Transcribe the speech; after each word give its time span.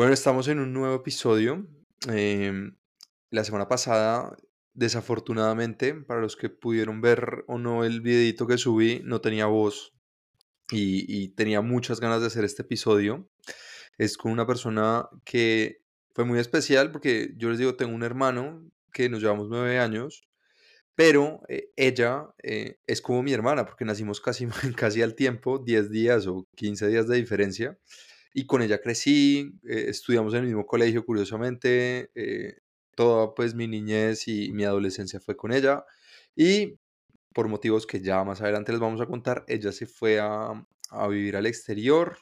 Bueno, 0.00 0.14
estamos 0.14 0.48
en 0.48 0.60
un 0.60 0.72
nuevo 0.72 0.94
episodio. 0.94 1.68
Em, 2.08 2.74
la 3.28 3.44
semana 3.44 3.68
pasada, 3.68 4.34
desafortunadamente, 4.72 5.92
para 5.92 6.22
los 6.22 6.36
que 6.36 6.48
pudieron 6.48 7.02
ver 7.02 7.44
o 7.48 7.58
no 7.58 7.84
el 7.84 8.00
videito 8.00 8.46
que 8.46 8.56
subí, 8.56 9.02
no 9.04 9.20
tenía 9.20 9.44
voz 9.44 9.92
y, 10.70 11.28
tenía 11.34 11.60
muchas 11.60 12.00
ganas 12.00 12.22
de 12.22 12.28
hacer 12.28 12.46
este 12.46 12.62
episodio. 12.62 13.28
Es 13.98 14.16
con 14.16 14.32
una 14.32 14.46
persona 14.46 15.06
que 15.26 15.82
fue 16.14 16.24
muy 16.24 16.38
especial 16.38 16.92
porque 16.92 17.34
yo 17.36 17.50
les 17.50 17.58
digo, 17.58 17.76
tengo 17.76 17.94
un 17.94 18.02
hermano 18.02 18.66
que 18.94 19.10
nos 19.10 19.20
llevamos 19.20 19.50
nueve 19.50 19.78
años, 19.78 20.22
pero 20.94 21.42
eh, 21.48 21.72
ella 21.76 22.26
eh, 22.42 22.78
es 22.86 23.02
como 23.02 23.22
mi 23.22 23.34
hermana 23.34 23.66
porque 23.66 23.84
nacimos 23.84 24.22
casi, 24.22 24.46
casi 24.78 25.02
al 25.02 25.14
tiempo, 25.14 25.58
10 25.58 25.90
días 25.90 26.26
o 26.26 26.48
15 26.56 26.88
días 26.88 27.06
de 27.06 27.16
diferencia 27.18 27.78
y 28.34 28.46
con 28.46 28.62
ella 28.62 28.80
crecí, 28.80 29.52
eh, 29.68 29.86
estudiamos 29.88 30.34
en 30.34 30.40
el 30.40 30.46
mismo 30.46 30.66
colegio, 30.66 31.04
curiosamente, 31.04 32.10
eh, 32.14 32.58
toda 32.96 33.34
pues 33.34 33.54
mi 33.54 33.66
niñez 33.68 34.28
y 34.28 34.52
mi 34.52 34.64
adolescencia 34.64 35.20
fue 35.20 35.36
con 35.36 35.52
ella 35.52 35.84
y 36.36 36.78
por 37.34 37.48
motivos 37.48 37.86
que 37.86 38.00
ya 38.00 38.24
más 38.24 38.40
adelante 38.40 38.72
les 38.72 38.80
vamos 38.80 39.00
a 39.00 39.06
contar, 39.06 39.44
ella 39.48 39.72
se 39.72 39.86
fue 39.86 40.20
a, 40.20 40.66
a 40.90 41.08
vivir 41.08 41.36
al 41.36 41.46
exterior, 41.46 42.18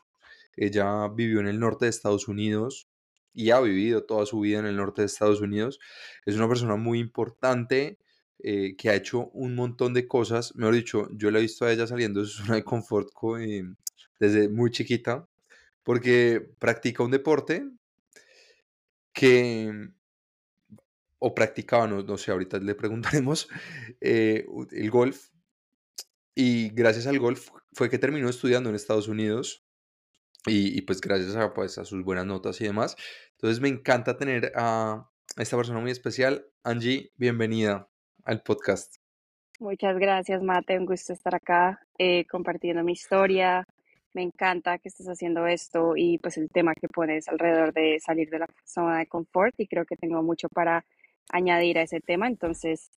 ella 0.57 1.09
vivió 1.09 1.41
en 1.41 1.47
el 1.49 1.59
norte 1.61 1.85
de 1.87 1.91
Estados 1.91 2.29
Unidos 2.29 2.89
y 3.33 3.51
ha 3.51 3.61
vivido 3.61 4.05
toda 4.05 4.27
su 4.27 4.41
vida 4.41 4.59
en 4.59 4.67
el 4.67 4.77
norte 4.77 5.03
de 5.03 5.07
Estados 5.07 5.41
Unidos, 5.41 5.79
es 6.27 6.35
una 6.37 6.49
persona 6.49 6.77
muy 6.77 6.99
importante. 6.99 7.99
eh, 8.41 8.77
que 8.77 8.89
ha 8.91 8.95
hecho 8.95 9.31
un 9.33 9.57
montón 9.57 9.95
de 9.95 10.07
cosas, 10.07 10.55
mejor 10.55 10.75
dicho, 10.77 11.09
yo 11.13 11.31
la 11.33 11.39
he 11.41 11.43
visto 11.43 11.65
a 11.65 11.73
ella 11.73 11.89
saliendo 11.89 12.21
de 12.21 12.27
su 12.27 12.39
zona 12.45 12.55
de 12.55 12.63
confort 12.65 13.09
co- 13.13 13.37
eh, 13.39 13.65
desde 14.21 14.49
muy 14.49 14.71
chiquita, 14.71 15.29
porque 15.83 16.41
practica 16.59 17.03
un 17.03 17.11
deporte 17.11 17.69
que, 19.13 19.91
o 21.19 21.35
practicaba, 21.35 21.87
no, 21.87 22.03
no 22.03 22.17
sé, 22.19 22.31
ahorita 22.31 22.59
le 22.59 22.75
preguntaremos, 22.77 23.49
eh, 24.01 24.47
el 24.73 24.91
golf, 24.91 25.31
y 26.35 26.71
gracias 26.71 27.07
al 27.07 27.19
golf 27.19 27.49
fue 27.73 27.91
que 27.91 27.99
terminó 27.99 28.29
estudiando 28.29 28.71
en 28.71 28.77
Estados 28.77 29.09
Unidos, 29.09 29.65
y, 30.47 30.77
y 30.77 30.83
pues 30.83 31.01
gracias 31.01 31.37
a, 31.37 31.53
pues, 31.53 31.79
a 31.79 31.85
sus 31.85 32.05
buenas 32.05 32.27
notas 32.27 32.61
y 32.61 32.65
demás. 32.65 32.97
Entonces 33.33 33.61
me 33.61 33.69
encanta 33.69 34.17
tener 34.17 34.53
a 34.57 35.11
esta 35.37 35.57
persona 35.57 35.81
muy 35.81 35.91
especial. 35.91 36.47
Angie, 36.63 37.13
bienvenida 37.17 37.89
al 38.25 38.43
podcast. 38.43 38.97
Muchas 39.61 39.99
gracias, 39.99 40.43
Mate. 40.43 40.79
Un 40.79 40.87
gusto 40.87 41.13
estar 41.13 41.35
acá 41.35 41.81
eh, 41.99 42.25
compartiendo 42.27 42.85
mi 42.85 42.93
historia. 42.93 43.67
Me 44.15 44.23
encanta 44.23 44.79
que 44.79 44.89
estés 44.89 45.07
haciendo 45.07 45.47
esto 45.47 45.95
y 45.97 46.19
pues 46.19 46.39
el 46.39 46.51
tema 46.51 46.75
que 46.75 46.89
pones 46.89 47.29
alrededor 47.29 47.73
de 47.73 48.01
salir 48.01 48.31
de 48.31 48.41
la 48.41 48.49
zona 48.65 48.99
de 48.99 49.07
confort 49.07 49.55
y 49.59 49.67
creo 49.67 49.85
que 49.85 49.97
tengo 49.97 50.23
mucho 50.23 50.49
para 50.49 50.85
añadir 51.31 51.79
a 51.79 51.83
ese 51.83 52.01
tema. 52.01 52.27
Entonces, 52.27 52.91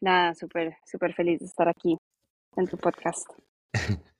nada, 0.00 0.34
súper, 0.34 0.76
súper 0.86 1.14
feliz 1.14 1.40
de 1.40 1.46
estar 1.46 1.68
aquí 1.68 1.98
en 2.56 2.66
tu 2.66 2.76
podcast. 2.76 3.28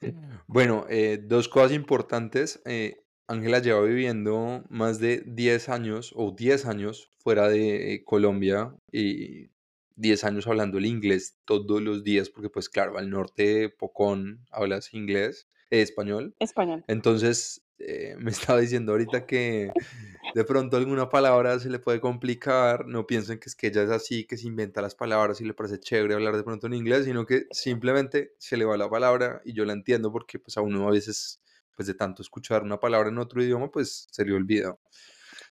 Bueno, 0.49 0.85
eh, 0.91 1.19
dos 1.23 1.49
cosas 1.49 1.73
importantes. 1.73 2.61
eh, 2.67 3.03
Ángela 3.29 3.61
lleva 3.61 3.81
viviendo 3.83 4.65
más 4.69 4.99
de 4.99 5.23
10 5.25 5.69
años 5.69 6.13
o 6.17 6.33
10 6.33 6.67
años 6.67 7.11
fuera 7.19 7.49
de 7.49 7.95
eh, 7.95 8.05
Colombia 8.05 8.75
y 8.91 9.49
10 9.97 10.25
años 10.25 10.47
hablando 10.47 10.79
el 10.79 10.87
inglés 10.87 11.39
todos 11.45 11.81
los 11.81 12.05
días, 12.05 12.29
porque 12.29 12.51
pues 12.51 12.69
claro, 12.69 12.99
al 12.99 13.09
norte 13.09 13.71
Pocón 13.71 14.45
hablas 14.51 14.93
inglés, 14.93 15.49
eh, 15.73 15.83
español. 15.83 16.35
Español. 16.39 16.85
Entonces, 16.87 17.63
eh, 17.79 18.15
me 18.19 18.31
estaba 18.55 18.61
diciendo 18.61 18.93
ahorita 18.93 19.27
que 19.27 19.73
de 20.35 20.45
pronto 20.45 20.77
alguna 20.77 21.09
palabra 21.09 21.59
se 21.59 21.71
le 21.71 21.79
puede 21.79 22.01
complicar, 22.01 22.87
no 22.87 23.07
piensen 23.07 23.39
que 23.39 23.49
es 23.49 23.57
que 23.57 23.69
ella 23.69 23.83
es 23.83 23.91
así, 23.91 24.25
que 24.25 24.37
se 24.37 24.47
inventa 24.47 24.83
las 24.83 24.95
palabras 24.95 25.41
y 25.41 25.45
le 25.45 25.55
parece 25.55 25.81
chévere 25.81 26.15
hablar 26.15 26.37
de 26.37 26.45
pronto 26.45 26.67
en 26.67 26.75
inglés, 26.75 27.07
sino 27.07 27.27
que 27.27 27.47
simplemente 27.51 28.35
se 28.39 28.57
le 28.57 28.65
va 28.65 28.77
la 28.77 28.89
palabra 28.89 29.41
y 29.45 29.55
yo 29.55 29.65
la 29.65 29.73
entiendo 29.73 30.13
porque 30.13 30.39
pues 30.39 30.57
a 30.57 30.61
uno 30.61 30.87
a 30.87 30.91
veces, 30.91 31.41
pues 31.75 31.87
de 31.89 31.95
tanto 31.95 32.23
escuchar 32.23 32.63
una 32.63 32.79
palabra 32.79 33.09
en 33.09 33.19
otro 33.19 33.43
idioma, 33.43 33.71
pues 33.71 34.07
se 34.11 34.25
le 34.25 34.35
olvida. 34.35 34.77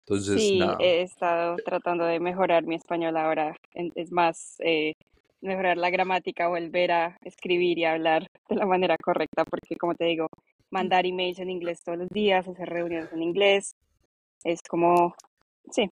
Entonces, 0.00 0.40
Sí, 0.40 0.58
nada, 0.58 0.78
he 0.80 1.02
estado 1.02 1.56
tratando 1.64 2.04
de 2.04 2.18
mejorar 2.18 2.64
mi 2.64 2.74
español 2.74 3.16
ahora. 3.16 3.54
Es 3.74 4.10
más, 4.10 4.56
eh, 4.60 4.94
mejorar 5.40 5.76
la 5.76 5.90
gramática, 5.90 6.48
volver 6.48 6.92
a 6.92 7.16
escribir 7.22 7.78
y 7.78 7.84
hablar 7.84 8.26
de 8.48 8.56
la 8.56 8.66
manera 8.66 8.96
correcta, 8.96 9.44
porque 9.44 9.76
como 9.76 9.94
te 9.94 10.04
digo, 10.06 10.28
mandar 10.70 11.06
emails 11.06 11.38
en 11.38 11.50
inglés 11.50 11.82
todos 11.84 11.98
los 11.98 12.08
días, 12.08 12.46
hacer 12.48 12.68
reuniones 12.68 13.12
en 13.12 13.22
inglés, 13.22 13.74
es 14.44 14.60
como, 14.62 15.14
sí, 15.70 15.90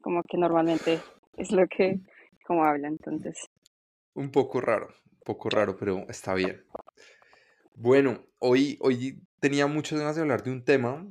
como 0.00 0.22
que 0.22 0.36
normalmente 0.36 1.00
es 1.36 1.50
lo 1.52 1.66
que, 1.66 2.00
como 2.46 2.64
habla. 2.64 2.88
Entonces, 2.88 3.48
un 4.14 4.30
poco 4.30 4.60
raro, 4.60 4.88
un 5.10 5.18
poco 5.24 5.50
raro, 5.50 5.76
pero 5.76 6.06
está 6.08 6.34
bien. 6.34 6.64
Bueno, 7.74 8.24
hoy, 8.38 8.78
hoy 8.80 9.20
tenía 9.40 9.66
muchas 9.66 9.98
ganas 9.98 10.16
de 10.16 10.22
hablar 10.22 10.42
de 10.42 10.50
un 10.52 10.64
tema 10.64 11.06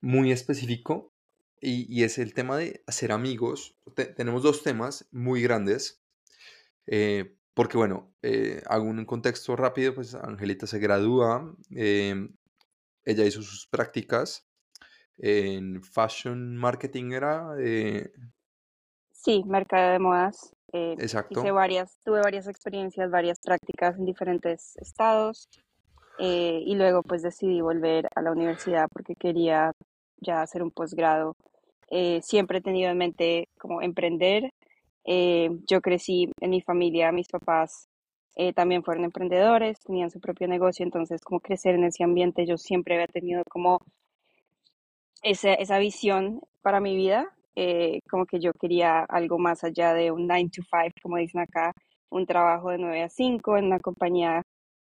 muy 0.00 0.32
específico 0.32 1.12
y, 1.60 1.86
y 1.94 2.04
es 2.04 2.18
el 2.18 2.32
tema 2.32 2.56
de 2.56 2.82
hacer 2.86 3.12
amigos. 3.12 3.76
Te- 3.94 4.06
tenemos 4.06 4.42
dos 4.42 4.62
temas 4.62 5.08
muy 5.10 5.42
grandes, 5.42 5.99
eh, 6.86 7.36
porque 7.54 7.76
bueno, 7.76 8.10
eh, 8.22 8.62
hago 8.66 8.84
un 8.84 9.04
contexto 9.04 9.56
rápido, 9.56 9.94
pues 9.94 10.14
Angelita 10.14 10.66
se 10.66 10.78
gradúa, 10.78 11.54
em, 11.70 12.34
ella 13.04 13.24
hizo 13.24 13.42
sus 13.42 13.66
prácticas 13.66 14.46
en 15.18 15.82
fashion 15.82 16.56
marketing, 16.56 17.12
era, 17.12 17.50
eh, 17.58 18.10
sí, 19.12 19.42
mercado 19.46 19.92
de 19.92 19.98
modas. 19.98 20.54
eh, 20.72 20.92
hice 20.94 21.02
exacto, 21.02 21.52
varias, 21.52 21.98
tuve 22.04 22.20
varias 22.20 22.46
experiencias, 22.46 23.10
varias 23.10 23.40
prácticas 23.40 23.98
en 23.98 24.06
diferentes 24.06 24.76
estados. 24.78 25.48
y 26.18 26.74
luego 26.76 27.02
pues 27.02 27.22
decidí 27.22 27.60
volver 27.62 28.08
a 28.14 28.20
la 28.20 28.32
universidad 28.32 28.88
porque 28.92 29.14
quería 29.16 29.72
ya 30.18 30.42
hacer 30.42 30.62
un 30.62 30.70
posgrado. 30.70 31.34
Siempre 32.22 32.58
he 32.58 32.62
tenido 32.62 32.90
en 32.90 32.98
mente 32.98 33.48
como 33.58 33.80
emprender. 33.82 34.50
Eh, 35.04 35.50
yo 35.68 35.80
crecí 35.80 36.30
en 36.40 36.50
mi 36.50 36.60
familia, 36.60 37.12
mis 37.12 37.28
papás 37.28 37.88
eh, 38.36 38.52
también 38.52 38.82
fueron 38.84 39.04
emprendedores, 39.04 39.80
tenían 39.80 40.10
su 40.10 40.20
propio 40.20 40.46
negocio, 40.48 40.84
entonces 40.84 41.22
como 41.22 41.40
crecer 41.40 41.74
en 41.74 41.84
ese 41.84 42.04
ambiente, 42.04 42.46
yo 42.46 42.56
siempre 42.58 42.94
había 42.94 43.06
tenido 43.08 43.42
como 43.48 43.80
esa, 45.22 45.54
esa 45.54 45.78
visión 45.78 46.40
para 46.62 46.80
mi 46.80 46.96
vida, 46.96 47.34
eh, 47.56 48.00
como 48.10 48.26
que 48.26 48.40
yo 48.40 48.52
quería 48.52 49.00
algo 49.00 49.38
más 49.38 49.64
allá 49.64 49.94
de 49.94 50.10
un 50.12 50.26
9 50.26 50.50
to 50.54 50.62
5, 50.62 50.94
como 51.02 51.16
dicen 51.16 51.40
acá, 51.40 51.72
un 52.10 52.26
trabajo 52.26 52.70
de 52.70 52.78
9 52.78 53.02
a 53.02 53.08
5 53.08 53.56
en 53.56 53.66
una 53.66 53.80
compañía 53.80 54.42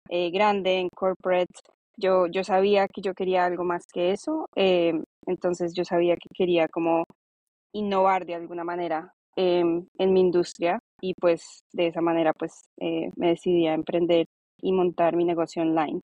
grande, 0.10 0.80
en 0.80 0.90
corporate. 0.90 1.54
Yo, 1.98 2.28
yo 2.28 2.44
sabía 2.44 2.88
que 2.88 3.02
yo 3.02 3.14
quería 3.14 3.46
algo 3.46 3.66
más 3.66 3.86
que 3.88 4.12
eso, 4.12 4.48
entonces 4.56 5.74
yo 5.74 5.84
sabía 5.84 6.16
que 6.16 6.30
quería 6.34 6.68
como 6.70 7.04
innovar 7.74 8.26
de 8.26 8.36
alguna 8.36 8.64
manera 8.64 9.14
em, 9.38 9.88
en 10.00 10.14
mi 10.14 10.22
industria 10.22 10.80
y 11.02 11.14
pues 11.20 11.64
de 11.74 11.88
esa 11.88 12.02
manera 12.02 12.34
pues 12.34 12.54
eh, 12.82 13.12
me 13.16 13.30
decidí 13.30 13.68
a 13.68 13.74
emprender 13.76 14.26
y 14.62 14.72
montar 14.74 15.16
mi 15.16 15.26
negocio 15.26 15.62
online. 15.62 16.02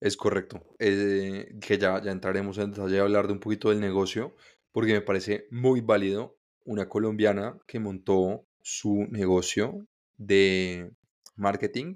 es 0.00 0.16
correcto. 0.16 0.62
eh, 0.78 1.56
que 1.60 1.78
ya, 1.78 2.00
ya 2.02 2.12
entraremos 2.12 2.58
en 2.58 2.72
detalle 2.72 2.98
a 3.00 3.02
hablar 3.02 3.26
de 3.26 3.32
un 3.34 3.40
poquito 3.40 3.70
del 3.70 3.80
negocio, 3.80 4.36
porque 4.72 4.92
me 4.92 5.00
parece 5.00 5.46
muy 5.50 5.80
válido 5.80 6.36
una 6.64 6.88
colombiana 6.88 7.58
que 7.66 7.80
montó 7.80 8.46
su 8.62 9.06
negocio 9.10 9.86
de 10.18 10.92
marketing 11.36 11.94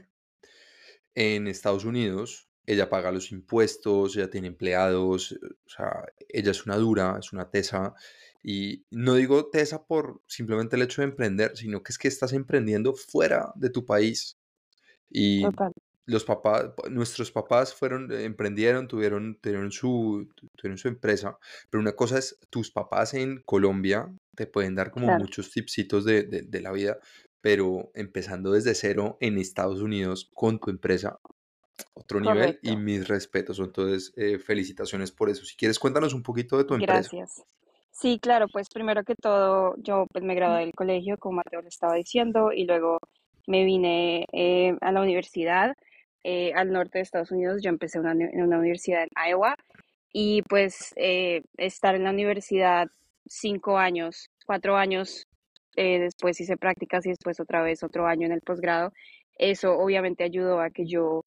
en 1.15 1.49
Estados 1.49 1.85
Unidos, 1.85 2.49
ella 2.67 2.91
paga 2.91 3.11
los 3.13 3.33
impuestos, 3.33 4.17
ella 4.17 4.31
tiene 4.31 4.49
empleados, 4.49 5.33
eh, 5.33 5.39
o 5.67 5.69
sea, 5.69 6.05
ella 6.29 6.51
es 6.53 6.67
una 6.67 6.77
dura, 6.77 7.17
es 7.19 7.33
una 7.33 7.51
tesa. 7.51 7.95
Y 8.51 8.87
no 8.91 9.13
digo 9.13 9.51
tesa 9.51 9.85
por 9.85 10.23
simplemente 10.27 10.75
el 10.77 10.81
hecho 10.81 11.03
de 11.03 11.09
emprender, 11.09 11.55
sino 11.55 11.83
que 11.83 11.93
es 11.93 11.99
que 11.99 12.09
estás 12.09 12.33
emprendiendo 12.33 12.95
fuera 12.95 13.53
de 13.57 13.69
tu 13.69 13.85
país. 13.85 14.39
Y 15.11 15.43
Total. 15.43 15.71
los 16.07 16.25
papás, 16.25 16.71
nuestros 16.91 17.31
papás 17.31 17.75
fueron, 17.75 18.11
eh, 18.11 18.25
emprendieron, 18.25 18.89
tuvieron, 18.89 19.39
tuvieron 19.43 19.71
su, 19.71 20.31
tuvieron 20.57 20.79
su 20.79 20.89
empresa, 20.89 21.39
pero 21.69 21.83
una 21.83 21.93
cosa 21.93 22.19
es 22.19 22.39
tus 22.49 22.71
papás 22.71 23.13
en 23.13 23.43
Colombia 23.45 24.11
te 24.35 24.47
pueden 24.47 24.75
dar 24.75 24.93
como 24.93 25.07
Claro, 25.07 25.19
muchos 25.19 25.51
tipsitos 25.51 26.07
de, 26.07 26.23
de, 26.23 26.41
de 26.41 26.61
la 26.63 26.73
vida, 26.73 26.99
pero 27.43 27.91
empezando 27.95 28.53
desde 28.53 28.75
cero 28.75 29.19
en 29.21 29.37
Estados 29.37 29.83
Unidos 29.83 30.31
con 30.33 30.59
tu 30.59 30.71
empresa, 30.71 31.21
otro 31.93 32.19
nivel 32.19 32.59
y 32.63 32.71
correcto. 32.71 32.79
mis 32.79 33.09
respetos. 33.09 33.59
Entonces, 33.59 34.15
eh, 34.17 34.39
felicitaciones 34.39 35.13
por 35.13 35.29
eso. 35.29 35.45
Si 35.45 35.55
quieres, 35.55 35.79
cuéntanos 35.79 36.15
un 36.15 36.23
poquito 36.23 36.57
de 36.57 36.65
tu 36.65 36.75
empresa. 36.75 37.11
Gracias. 37.13 37.45
Sí, 38.01 38.21
claro, 38.21 38.47
pues 38.49 38.69
primero 38.69 39.03
que 39.03 39.17
todo, 39.17 39.75
yo 39.79 40.07
pues 40.13 40.25
me 40.25 40.37
gradué 40.37 40.61
del 40.61 40.73
colegio, 40.73 41.19
como 41.19 41.39
Mateo 41.39 41.63
le 41.63 41.69
estaba 41.69 41.95
diciendo, 41.95 42.53
y 42.53 42.65
luego 42.65 42.99
me 43.49 43.65
vine 43.65 44.25
eh, 44.33 44.77
a 44.83 44.93
la 44.93 45.01
universidad 45.03 45.75
eh, 46.23 46.53
al 46.55 46.71
norte 46.71 46.99
de 46.99 47.03
Estados 47.03 47.33
Unidos. 47.33 47.61
Yo 47.61 47.71
empecé 47.71 47.99
una 47.99 48.13
en 48.13 48.41
una 48.43 48.59
universidad 48.59 49.03
en 49.03 49.11
Iowa 49.31 49.57
y 50.13 50.43
pues 50.43 50.95
eh, 50.97 51.43
estar 51.57 51.97
en 51.97 52.05
la 52.05 52.11
universidad 52.11 52.87
cinco 53.27 53.79
años, 53.79 54.31
cuatro 54.47 54.77
años, 54.77 55.27
después 55.77 56.41
hice 56.41 56.57
prácticas 56.57 57.07
y 57.07 57.11
después 57.11 57.41
otra 57.41 57.63
vez 57.63 57.83
otro 57.83 58.07
año 58.07 58.27
en 58.27 58.33
el 58.33 58.43
posgrado. 58.43 58.93
Eso 59.39 59.77
obviamente 59.77 60.25
ayudó 60.25 60.61
a 60.61 60.71
que 60.71 60.87
yo 60.87 61.23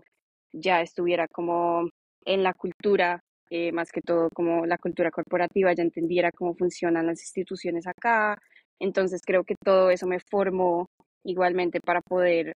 ya 0.54 0.82
estuviera 0.82 1.28
como 1.28 1.90
en 2.26 2.44
la 2.44 2.54
cultura, 2.54 3.24
eh, 3.51 3.74
más 3.74 3.92
que 3.92 4.01
todo 4.01 4.30
como 4.33 4.65
la 4.65 4.77
cultura 4.77 5.12
corporativa, 5.12 5.74
ya 5.74 5.83
entendiera 5.83 6.31
cómo 6.31 6.56
funcionan 6.56 7.06
las 7.07 7.21
instituciones 7.21 7.86
acá. 7.86 8.38
Entonces 8.80 9.21
creo 9.25 9.44
que 9.44 9.56
todo 9.62 9.92
eso 9.92 10.07
me 10.07 10.19
formó 10.21 10.88
igualmente 11.25 11.81
para 11.81 12.01
poder 12.01 12.53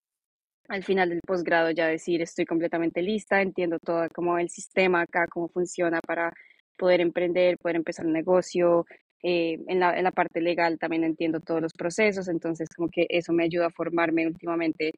al 0.69 0.85
final 0.85 1.11
del 1.11 1.21
posgrado 1.27 1.71
ya 1.73 1.89
decir 1.89 2.23
estoy 2.23 2.47
completamente 2.47 3.03
lista, 3.03 3.43
entiendo 3.43 3.79
todo 3.81 4.09
como 4.15 4.39
el 4.39 4.49
sistema 4.51 5.03
acá, 5.03 5.27
cómo 5.27 5.49
funciona 5.49 6.01
para 6.01 6.33
poder 6.79 7.01
emprender, 7.01 7.59
poder 7.59 7.77
empezar 7.77 8.07
un 8.07 8.13
negocio. 8.13 8.87
Eh, 9.23 9.59
en, 9.69 9.81
la, 9.81 9.99
en 9.99 10.05
la 10.05 10.13
parte 10.13 10.41
legal 10.41 10.79
también 10.79 11.03
entiendo 11.03 11.41
todos 11.41 11.61
los 11.61 11.73
procesos, 11.73 12.29
entonces 12.29 12.69
como 12.77 12.89
que 12.89 13.07
eso 13.09 13.33
me 13.33 13.45
ayuda 13.45 13.67
a 13.67 13.71
formarme 13.71 14.27
últimamente. 14.29 14.93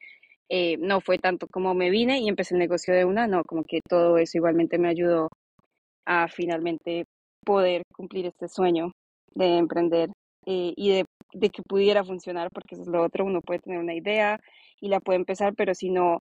Eh, 0.48 0.76
no 0.78 1.00
fue 1.00 1.18
tanto 1.18 1.46
como 1.48 1.74
me 1.74 1.90
vine 1.90 2.20
y 2.20 2.28
empecé 2.28 2.54
el 2.54 2.60
negocio 2.60 2.94
de 2.94 3.04
una, 3.06 3.26
no, 3.26 3.44
como 3.44 3.64
que 3.64 3.80
todo 3.88 4.18
eso 4.18 4.38
igualmente 4.38 4.78
me 4.78 4.88
ayudó 4.88 5.28
a 6.06 6.28
finalmente 6.28 7.04
poder 7.44 7.82
cumplir 7.94 8.26
este 8.26 8.48
sueño 8.48 8.92
de 9.34 9.58
emprender 9.58 10.10
eh, 10.46 10.72
y 10.76 10.90
de, 10.90 11.04
de 11.34 11.50
que 11.50 11.62
pudiera 11.62 12.04
funcionar, 12.04 12.48
porque 12.52 12.74
eso 12.74 12.82
es 12.82 12.88
lo 12.88 13.02
otro, 13.04 13.24
uno 13.24 13.40
puede 13.40 13.60
tener 13.60 13.78
una 13.78 13.94
idea, 13.94 14.40
y 14.80 14.88
la 14.88 15.00
puede 15.00 15.18
empezar, 15.18 15.54
pero 15.54 15.74
si 15.74 15.90
no, 15.90 16.20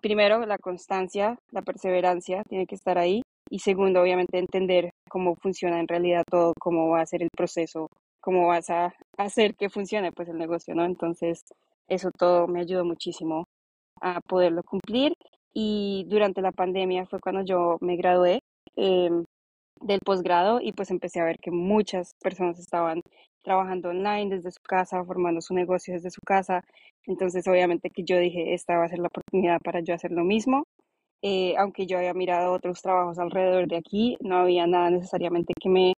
primero 0.00 0.44
la 0.46 0.58
constancia, 0.58 1.38
la 1.50 1.62
perseverancia 1.62 2.42
tiene 2.48 2.66
que 2.66 2.74
estar 2.74 2.98
ahí 2.98 3.22
y 3.50 3.60
segundo, 3.60 4.02
obviamente, 4.02 4.38
entender 4.38 4.90
cómo 5.08 5.36
funciona 5.36 5.78
en 5.78 5.88
realidad 5.88 6.24
todo, 6.28 6.52
cómo 6.58 6.88
va 6.88 7.00
a 7.00 7.06
ser 7.06 7.22
el 7.22 7.30
proceso, 7.30 7.88
cómo 8.20 8.48
vas 8.48 8.70
a 8.70 8.92
hacer 9.16 9.54
que 9.54 9.70
funcione 9.70 10.10
pues 10.12 10.28
el 10.28 10.38
negocio, 10.38 10.74
¿no? 10.74 10.84
Entonces, 10.84 11.44
eso 11.88 12.10
todo 12.10 12.48
me 12.48 12.60
ayudó 12.60 12.84
muchísimo 12.84 13.44
a 14.00 14.20
poderlo 14.20 14.62
cumplir 14.64 15.14
y 15.54 16.06
durante 16.08 16.42
la 16.42 16.52
pandemia 16.52 17.06
fue 17.06 17.20
cuando 17.20 17.42
yo 17.44 17.76
me 17.80 17.96
gradué 17.96 18.40
eh, 18.76 19.10
del 19.80 20.00
posgrado 20.00 20.60
y 20.60 20.72
pues 20.72 20.90
empecé 20.90 21.20
a 21.20 21.24
ver 21.24 21.38
que 21.38 21.50
muchas 21.50 22.12
personas 22.22 22.58
estaban 22.58 23.02
trabajando 23.42 23.90
online 23.90 24.34
desde 24.36 24.50
su 24.50 24.62
casa, 24.62 25.04
formando 25.04 25.40
su 25.40 25.54
negocio 25.54 25.94
desde 25.94 26.10
su 26.10 26.20
casa. 26.22 26.62
Entonces, 27.06 27.46
obviamente 27.46 27.90
que 27.90 28.02
yo 28.04 28.18
dije, 28.18 28.54
esta 28.54 28.76
va 28.78 28.84
a 28.86 28.88
ser 28.88 28.98
la 28.98 29.08
oportunidad 29.08 29.60
para 29.60 29.80
yo 29.80 29.94
hacer 29.94 30.12
lo 30.12 30.24
mismo. 30.24 30.64
Eh, 31.22 31.54
aunque 31.58 31.86
yo 31.86 31.98
había 31.98 32.14
mirado 32.14 32.52
otros 32.52 32.82
trabajos 32.82 33.18
alrededor 33.18 33.68
de 33.68 33.76
aquí, 33.76 34.16
no 34.20 34.36
había 34.38 34.66
nada 34.66 34.90
necesariamente 34.90 35.54
que 35.60 35.68
me, 35.68 35.92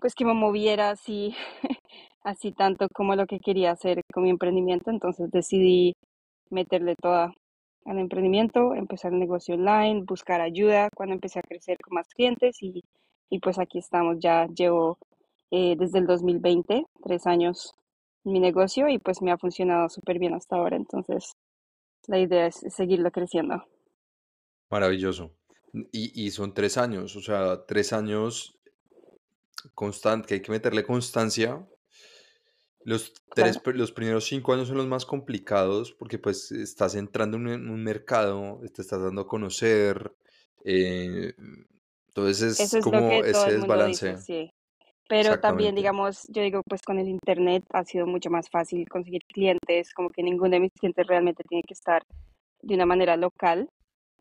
pues 0.00 0.14
que 0.14 0.24
me 0.24 0.34
moviera 0.34 0.90
así, 0.90 1.34
así 2.24 2.52
tanto 2.52 2.88
como 2.94 3.16
lo 3.16 3.26
que 3.26 3.40
quería 3.40 3.72
hacer 3.72 4.02
con 4.12 4.24
mi 4.24 4.30
emprendimiento. 4.30 4.90
Entonces 4.90 5.30
decidí 5.30 5.94
meterle 6.50 6.94
toda 7.00 7.32
al 7.84 7.98
emprendimiento, 7.98 8.74
empezar 8.74 9.12
el 9.12 9.18
negocio 9.18 9.54
online, 9.54 10.02
buscar 10.06 10.40
ayuda 10.40 10.88
cuando 10.94 11.14
empecé 11.14 11.38
a 11.38 11.42
crecer 11.42 11.78
con 11.78 11.94
más 11.94 12.08
clientes 12.08 12.62
y, 12.62 12.84
y 13.28 13.38
pues 13.40 13.58
aquí 13.58 13.78
estamos, 13.78 14.16
ya 14.20 14.46
llevo 14.46 14.98
eh, 15.50 15.76
desde 15.78 15.98
el 15.98 16.06
2020, 16.06 16.84
tres 17.02 17.26
años 17.26 17.74
mi 18.24 18.38
negocio 18.38 18.88
y 18.88 18.98
pues 18.98 19.22
me 19.22 19.32
ha 19.32 19.38
funcionado 19.38 19.88
súper 19.88 20.18
bien 20.18 20.34
hasta 20.34 20.56
ahora. 20.56 20.76
Entonces, 20.76 21.32
la 22.06 22.18
idea 22.18 22.46
es 22.46 22.60
seguirlo 22.68 23.10
creciendo. 23.10 23.64
Maravilloso. 24.70 25.32
Y, 25.72 26.26
y 26.26 26.30
son 26.30 26.52
tres 26.52 26.76
años, 26.76 27.16
o 27.16 27.20
sea, 27.20 27.64
tres 27.66 27.92
años 27.92 28.58
constante, 29.74 30.26
que 30.28 30.34
hay 30.34 30.42
que 30.42 30.52
meterle 30.52 30.84
constancia. 30.84 31.66
Los, 32.82 33.12
tres, 33.34 33.60
los 33.74 33.92
primeros 33.92 34.24
cinco 34.24 34.54
años 34.54 34.68
son 34.68 34.78
los 34.78 34.86
más 34.86 35.04
complicados 35.04 35.92
porque 35.92 36.18
pues 36.18 36.50
estás 36.50 36.94
entrando 36.94 37.36
en 37.36 37.68
un, 37.68 37.84
mercado, 37.84 38.58
te 38.74 38.80
estás 38.80 39.02
dando 39.02 39.20
a 39.22 39.26
conocer, 39.26 40.12
eh, 40.64 41.34
entonces 42.08 42.58
es 42.58 42.74
es 42.74 42.82
como 42.82 42.98
ese 42.98 43.06
mundo 43.06 43.26
dice, 43.26 43.52
desbalance, 43.52 44.16
sí. 44.18 44.52
Pero 45.10 45.40
también, 45.40 45.74
digamos, 45.74 46.28
yo 46.28 46.40
digo, 46.40 46.62
pues 46.68 46.82
con 46.82 47.00
el 47.00 47.08
internet 47.08 47.64
ha 47.72 47.84
sido 47.84 48.06
mucho 48.06 48.30
más 48.30 48.48
fácil 48.48 48.88
conseguir 48.88 49.24
clientes, 49.26 49.92
como 49.92 50.08
que 50.08 50.22
ninguno 50.22 50.50
de 50.50 50.60
mis 50.60 50.72
clientes 50.72 51.04
realmente 51.04 51.42
tiene 51.48 51.64
que 51.64 51.74
estar 51.74 52.04
de 52.62 52.74
una 52.76 52.86
manera 52.86 53.16
local. 53.16 53.68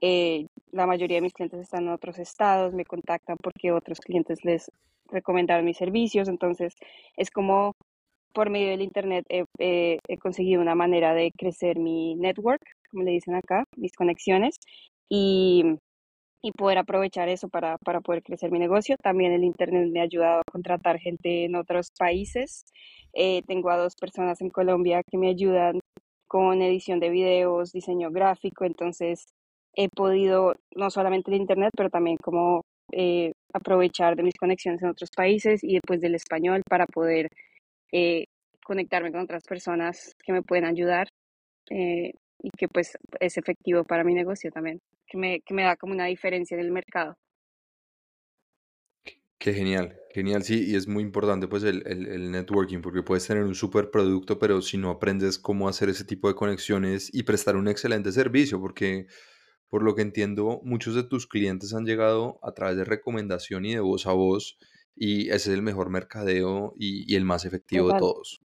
Eh, 0.02 0.48
la 0.72 0.88
mayoría 0.88 1.18
de 1.18 1.22
mis 1.22 1.34
clientes 1.34 1.60
están 1.60 1.84
en 1.84 1.90
otros 1.90 2.18
estados, 2.18 2.74
me 2.74 2.86
contactan 2.86 3.38
porque 3.38 3.72
otros 3.72 4.00
clientes 4.00 4.44
les 4.44 4.72
recomendaron 5.06 5.64
mis 5.64 5.78
servicios, 5.78 6.28
entonces 6.28 6.74
es 7.16 7.30
como 7.30 7.76
por 8.40 8.50
medio 8.50 8.70
del 8.70 8.82
internet 8.82 9.26
he, 9.28 9.44
he- 9.60 10.18
conseguido 10.18 10.62
una 10.62 10.74
manera 10.74 11.14
de 11.14 11.34
crecer 11.38 11.78
mi 11.78 12.16
network, 12.16 12.62
como 12.90 13.04
le 13.04 13.12
dicen 13.12 13.36
acá, 13.36 13.66
mis 13.76 13.92
conexiones, 13.94 14.56
y, 15.10 15.66
y 16.42 16.54
poder 16.54 16.78
aprovechar 16.78 17.28
eso 17.28 17.50
para, 17.50 17.78
para 17.80 18.00
poder 18.00 18.24
crecer 18.24 18.50
mi 18.50 18.58
negocio. 18.60 18.96
También 19.04 19.34
el 19.34 19.44
internet 19.44 19.90
me 19.92 20.00
ha 20.00 20.04
ayudado 20.04 20.40
a 20.40 20.52
contratar 20.52 21.00
gente 21.00 21.44
en 21.44 21.56
otros 21.58 21.90
países. 22.00 22.64
Eh, 23.12 23.42
tengo 23.46 23.72
a 23.72 23.78
dos 23.78 23.96
personas 23.96 24.40
en 24.40 24.52
Colombia 24.52 25.04
que 25.04 25.18
me 25.18 25.28
ayudan 25.28 25.82
con 26.26 26.62
edición 26.62 27.02
de 27.02 27.10
videos, 27.10 27.74
diseño 27.74 28.10
gráfico, 28.10 28.64
entonces 28.64 29.26
he 29.76 29.90
podido 29.90 30.56
no 30.78 30.90
solamente 30.92 31.30
el 31.30 31.42
internet, 31.42 31.72
pero 31.76 31.90
también 31.90 32.16
como 32.24 32.62
eh, 32.94 33.34
aprovechar 33.54 34.16
de 34.16 34.24
mis 34.24 34.36
conexiones 34.36 34.82
en 34.82 34.88
otros 34.92 35.10
países 35.14 35.62
y 35.62 35.74
después 35.74 36.00
del 36.00 36.16
español 36.16 36.62
para 36.70 36.86
poder 36.86 37.28
eh, 37.92 38.26
conectarme 38.70 39.12
con 39.14 39.22
otras 39.22 39.44
personas 39.46 40.16
que 40.26 40.34
me 40.34 40.44
pueden 40.44 40.66
ayudar 40.66 41.10
eh, 41.72 42.14
y 42.44 42.50
que 42.58 42.68
pues 42.70 42.98
es 43.20 43.38
efectivo 43.38 43.84
para 43.86 44.04
mi 44.06 44.14
negocio 44.16 44.52
también, 44.52 44.80
que 45.08 45.18
me, 45.20 45.42
que 45.42 45.54
me 45.56 45.64
da 45.64 45.78
como 45.78 45.94
una 45.94 46.06
diferencia 46.08 46.56
en 46.58 46.62
el 46.66 46.72
mercado. 46.72 47.16
Qué 49.38 49.54
genial, 49.54 49.98
genial, 50.14 50.44
sí, 50.44 50.66
y 50.70 50.76
es 50.76 50.88
muy 50.88 51.02
importante 51.02 51.48
pues 51.48 51.64
el, 51.64 51.84
el- 51.88 52.08
el 52.08 52.32
networking 52.32 52.82
porque 52.82 53.04
puedes 53.04 53.26
tener 53.26 53.44
un 53.44 53.56
super 53.56 53.90
producto, 53.90 54.38
pero 54.38 54.62
si 54.62 54.78
no 54.78 54.90
aprendes 54.90 55.40
cómo 55.40 55.70
hacer 55.70 55.88
ese 55.90 56.04
tipo 56.04 56.28
de 56.28 56.36
conexiones 56.36 57.10
y 57.14 57.24
prestar 57.24 57.56
un 57.56 57.70
excelente 57.70 58.12
servicio, 58.12 58.60
porque 58.60 59.08
por 59.70 59.84
lo 59.84 59.96
que 59.96 60.04
entiendo, 60.04 60.62
muchos 60.64 60.96
de 60.96 61.04
tus 61.04 61.28
clientes 61.28 61.74
han 61.74 61.86
llegado 61.86 62.40
a 62.44 62.54
través 62.54 62.78
de 62.78 62.86
recomendación 62.86 63.66
y 63.66 63.76
de 63.76 63.82
voz 63.82 64.08
a 64.08 64.14
voz, 64.14 64.58
y 64.96 65.28
ese 65.30 65.36
es 65.36 65.48
el 65.50 65.64
mejor 65.64 65.90
mercadeo 65.90 66.74
y, 66.78 67.12
y 67.12 67.16
el 67.18 67.26
más 67.26 67.46
efectivo 67.46 67.90
de 67.90 67.96
todos. 67.96 68.42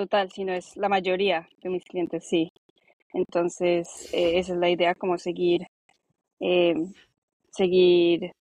Total, 0.00 0.30
si 0.32 0.44
no 0.44 0.52
es 0.54 0.76
la 0.76 0.88
mayoría 0.88 1.48
de 1.62 1.70
mis 1.70 1.84
clientes, 1.84 2.24
sí. 2.28 2.50
Entonces, 3.14 4.08
eh, 4.12 4.38
esa 4.38 4.54
es 4.54 4.58
la 4.58 4.70
idea, 4.70 4.94
como 4.94 5.18
seguir, 5.18 5.66
eh, 6.40 6.74
seguir 7.52 8.32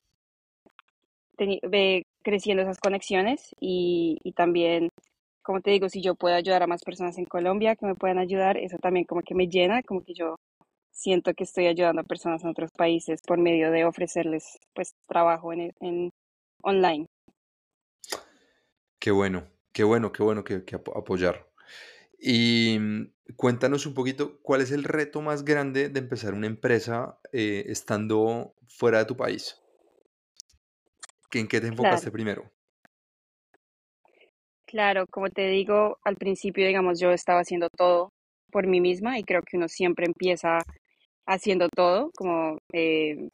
creciendo 2.22 2.62
esas 2.62 2.78
conexiones 2.78 3.54
y, 3.60 4.18
y 4.22 4.32
también, 4.32 4.90
como 5.42 5.60
te 5.60 5.70
digo, 5.70 5.88
si 5.88 6.02
yo 6.02 6.14
puedo 6.14 6.34
ayudar 6.36 6.62
a 6.62 6.66
más 6.66 6.82
personas 6.84 7.18
en 7.18 7.24
Colombia 7.26 7.76
que 7.76 7.86
me 7.86 7.94
puedan 7.94 8.18
ayudar, 8.18 8.56
eso 8.58 8.78
también 8.78 9.06
como 9.06 9.22
que 9.22 9.34
me 9.34 9.48
llena, 9.48 9.82
como 9.82 10.02
que 10.02 10.14
yo 10.14 10.36
siento 10.92 11.34
que 11.34 11.44
estoy 11.44 11.66
ayudando 11.66 12.02
a 12.02 12.04
personas 12.04 12.44
en 12.44 12.50
otros 12.50 12.70
países 12.76 13.20
por 13.26 13.38
medio 13.38 13.70
de 13.70 13.84
ofrecerles 13.84 14.58
pues 14.74 14.94
trabajo 15.08 15.52
en, 15.52 15.72
en 15.80 16.10
online. 16.62 17.06
Qué 19.00 19.10
bueno, 19.10 19.48
qué 19.72 19.82
bueno, 19.84 20.12
qué 20.12 20.22
bueno 20.22 20.44
que, 20.44 20.64
que 20.64 20.76
apo- 20.76 20.96
apoyar. 20.96 21.47
Y 22.18 22.78
mm, 22.78 23.12
cuéntanos 23.36 23.86
un 23.86 23.94
poquito, 23.94 24.40
¿cuál 24.42 24.60
es 24.60 24.72
el 24.72 24.84
reto 24.84 25.22
más 25.22 25.44
grande 25.44 25.88
de 25.88 26.00
empezar 26.00 26.34
una 26.34 26.46
empresa 26.46 27.20
eh, 27.32 27.64
estando 27.68 28.54
fuera 28.68 28.98
de 28.98 29.04
tu 29.06 29.16
país? 29.16 29.56
¿En 31.32 31.48
qué 31.48 31.58
te 31.62 31.68
Claro, 31.74 32.06
enfocaste 32.06 32.10
primero? 32.10 32.52
claro, 34.66 35.06
como 35.10 35.28
te 35.30 35.48
digo, 35.48 35.98
al 36.04 36.16
principio, 36.16 36.66
digamos, 36.66 37.00
yo 37.00 37.10
estaba 37.12 37.40
haciendo 37.40 37.68
todo 37.70 38.12
por 38.50 38.66
mí 38.66 38.80
misma 38.80 39.18
y 39.18 39.24
creo 39.24 39.42
que 39.42 39.56
uno 39.56 39.68
siempre 39.68 40.06
empieza 40.06 40.58
haciendo 41.26 41.68
todo, 41.70 42.10
como 42.16 42.58
eh, 42.72 43.28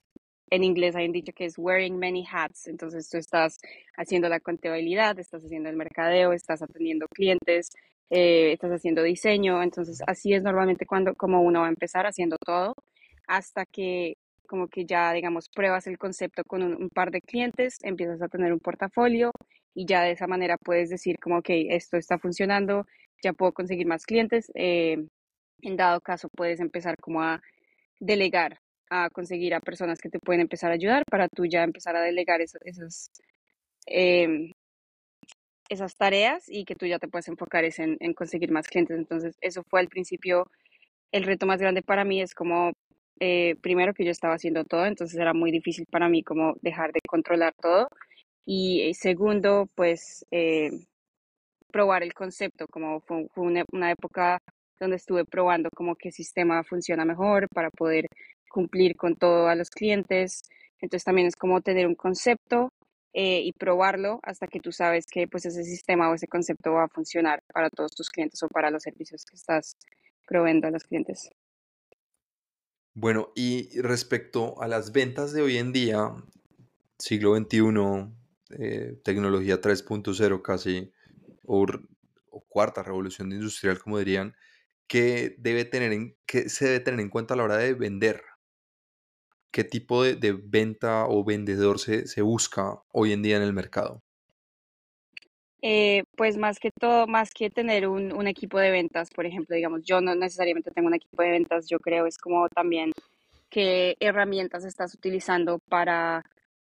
en 0.50 0.64
inglés 0.64 0.94
hay 0.96 1.06
un 1.06 1.12
dicho 1.12 1.32
que 1.32 1.46
es 1.46 1.58
wearing 1.58 1.98
many 1.98 2.24
hats, 2.30 2.66
entonces 2.68 3.08
tú 3.08 3.18
estás 3.18 3.58
haciendo 3.96 4.28
la 4.28 4.40
contabilidad, 4.40 5.18
estás 5.18 5.42
haciendo 5.44 5.68
el 5.68 5.76
mercadeo, 5.76 6.32
estás 6.32 6.62
atendiendo 6.62 7.06
clientes, 7.08 7.70
eh, 8.10 8.52
estás 8.52 8.70
haciendo 8.72 9.02
diseño, 9.02 9.62
entonces 9.62 10.02
así 10.06 10.34
es 10.34 10.42
normalmente 10.42 10.86
cuando 10.86 11.14
como 11.14 11.42
uno 11.42 11.60
va 11.60 11.66
a 11.66 11.70
empezar 11.70 12.06
haciendo 12.06 12.36
todo 12.44 12.74
hasta 13.26 13.64
que 13.66 14.14
como 14.46 14.68
que 14.68 14.84
ya 14.84 15.12
digamos 15.12 15.48
pruebas 15.48 15.86
el 15.86 15.98
concepto 15.98 16.44
con 16.44 16.62
un, 16.62 16.74
un 16.74 16.90
par 16.90 17.10
de 17.10 17.20
clientes, 17.20 17.78
empiezas 17.82 18.20
a 18.22 18.28
tener 18.28 18.52
un 18.52 18.60
portafolio 18.60 19.30
y 19.74 19.86
ya 19.86 20.02
de 20.02 20.12
esa 20.12 20.26
manera 20.26 20.56
puedes 20.58 20.90
decir 20.90 21.18
como 21.18 21.38
ok, 21.38 21.48
esto 21.70 21.96
está 21.96 22.18
funcionando, 22.18 22.86
ya 23.22 23.32
puedo 23.32 23.52
conseguir 23.52 23.86
más 23.86 24.04
clientes, 24.06 24.50
eh, 24.54 24.98
en 25.62 25.76
dado 25.76 26.00
caso 26.00 26.28
puedes 26.28 26.60
empezar 26.60 26.96
como 27.00 27.22
a 27.22 27.40
delegar 28.00 28.60
a 29.02 29.10
conseguir 29.10 29.54
a 29.54 29.60
personas 29.60 29.98
que 30.00 30.10
te 30.10 30.20
pueden 30.20 30.42
empezar 30.42 30.70
a 30.70 30.74
ayudar 30.74 31.04
para 31.10 31.28
tú 31.28 31.46
ya 31.46 31.62
empezar 31.62 31.96
a 31.96 32.02
delegar 32.02 32.40
esas, 32.40 32.62
esas, 32.64 33.10
em, 33.86 34.52
esas 35.68 35.96
tareas 35.96 36.44
y 36.48 36.64
que 36.64 36.74
tú 36.76 36.86
ya 36.86 36.98
te 36.98 37.08
puedes 37.08 37.28
enfocar 37.28 37.64
en, 37.64 37.96
en 38.00 38.14
conseguir 38.14 38.50
más 38.52 38.68
clientes. 38.68 38.96
Entonces, 38.98 39.36
eso 39.40 39.62
fue 39.68 39.80
al 39.80 39.88
principio 39.88 40.46
el 41.12 41.24
reto 41.24 41.46
más 41.46 41.60
grande 41.60 41.82
para 41.82 42.04
mí, 42.04 42.20
es 42.20 42.34
como, 42.34 42.72
eh, 43.20 43.56
primero 43.62 43.94
que 43.94 44.04
yo 44.04 44.10
estaba 44.10 44.34
haciendo 44.34 44.64
todo, 44.64 44.86
entonces 44.86 45.18
era 45.18 45.32
muy 45.32 45.52
difícil 45.52 45.86
para 45.90 46.08
mí 46.08 46.22
como 46.24 46.54
dejar 46.62 46.92
de 46.92 47.00
controlar 47.08 47.54
todo. 47.60 47.88
Y 48.46 48.82
eh, 48.82 48.94
segundo, 48.94 49.68
pues 49.76 50.26
eh, 50.32 50.70
probar 51.72 52.02
el 52.02 52.14
concepto, 52.14 52.66
como 52.68 53.00
fue, 53.00 53.26
una, 53.36 53.64
una, 53.72 53.92
época 53.92 54.38
donde 54.80 54.96
estuve 54.96 55.24
probando 55.24 55.70
como 55.74 55.94
qué 55.96 56.10
sistema 56.12 56.64
funciona 56.64 57.04
mejor 57.04 57.48
para 57.48 57.70
poder 57.70 58.06
cumplir 58.54 58.94
con 58.94 59.16
todo 59.16 59.48
a 59.48 59.56
los 59.56 59.68
clientes. 59.68 60.42
Entonces 60.80 61.02
también 61.02 61.26
es 61.26 61.34
como 61.34 61.60
tener 61.60 61.88
un 61.88 61.96
concepto 61.96 62.72
eh, 63.12 63.40
y 63.40 63.52
probarlo 63.52 64.20
hasta 64.22 64.46
que 64.46 64.60
tú 64.60 64.70
sabes 64.70 65.06
que 65.06 65.26
pues 65.26 65.44
ese 65.44 65.64
sistema 65.64 66.08
o 66.08 66.14
ese 66.14 66.28
concepto 66.28 66.72
va 66.72 66.84
a 66.84 66.88
funcionar 66.88 67.42
para 67.52 67.68
todos 67.68 67.96
tus 67.96 68.10
clientes 68.10 68.40
o 68.44 68.48
para 68.48 68.70
los 68.70 68.84
servicios 68.84 69.24
que 69.24 69.34
estás 69.34 69.76
proveyendo 70.28 70.68
a 70.68 70.70
los 70.70 70.84
clientes. 70.84 71.30
Bueno, 72.94 73.32
y 73.34 73.80
respecto 73.80 74.62
a 74.62 74.68
las 74.68 74.92
ventas 74.92 75.32
de 75.32 75.42
hoy 75.42 75.58
en 75.58 75.72
día, 75.72 76.14
siglo 76.96 77.34
XXI, 77.36 78.14
eh, 78.56 79.00
tecnología 79.02 79.60
3.0 79.60 80.42
casi, 80.42 80.92
o, 81.44 81.66
cuarta 82.48 82.84
revolución 82.84 83.32
industrial, 83.32 83.80
como 83.80 83.98
dirían, 83.98 84.36
¿qué, 84.86 85.34
debe 85.38 85.64
tener 85.64 85.92
en, 85.92 86.16
¿qué 86.24 86.48
se 86.48 86.66
debe 86.66 86.80
tener 86.80 87.00
en 87.00 87.10
cuenta 87.10 87.34
a 87.34 87.36
la 87.36 87.42
hora 87.42 87.56
de 87.56 87.74
vender? 87.74 88.22
¿Qué 89.54 89.62
tipo 89.62 90.02
de, 90.02 90.32
venta 90.32 91.06
o 91.06 91.22
vendedor 91.22 91.78
se, 91.78 92.08
se, 92.08 92.22
busca 92.22 92.82
hoy 92.90 93.12
en 93.12 93.22
día 93.22 93.36
en 93.36 93.44
el 93.44 93.52
mercado? 93.52 94.02
Eh, 95.62 96.02
pues 96.16 96.36
más 96.36 96.58
que 96.58 96.72
todo, 96.72 97.06
más 97.06 97.30
que 97.30 97.50
tener 97.50 97.86
un, 97.86 98.12
un, 98.12 98.26
equipo 98.26 98.58
de 98.58 98.72
ventas, 98.72 99.10
por 99.10 99.26
ejemplo, 99.26 99.54
digamos, 99.54 99.82
yo 99.84 100.00
no 100.00 100.16
necesariamente 100.16 100.72
tengo 100.72 100.88
un 100.88 100.94
equipo 100.94 101.22
de 101.22 101.30
ventas, 101.30 101.68
yo 101.68 101.78
creo 101.78 102.06
es 102.06 102.18
como 102.18 102.48
también 102.48 102.90
qué 103.48 103.94
herramientas 104.00 104.64
estás 104.64 104.92
utilizando 104.92 105.60
para, 105.68 106.24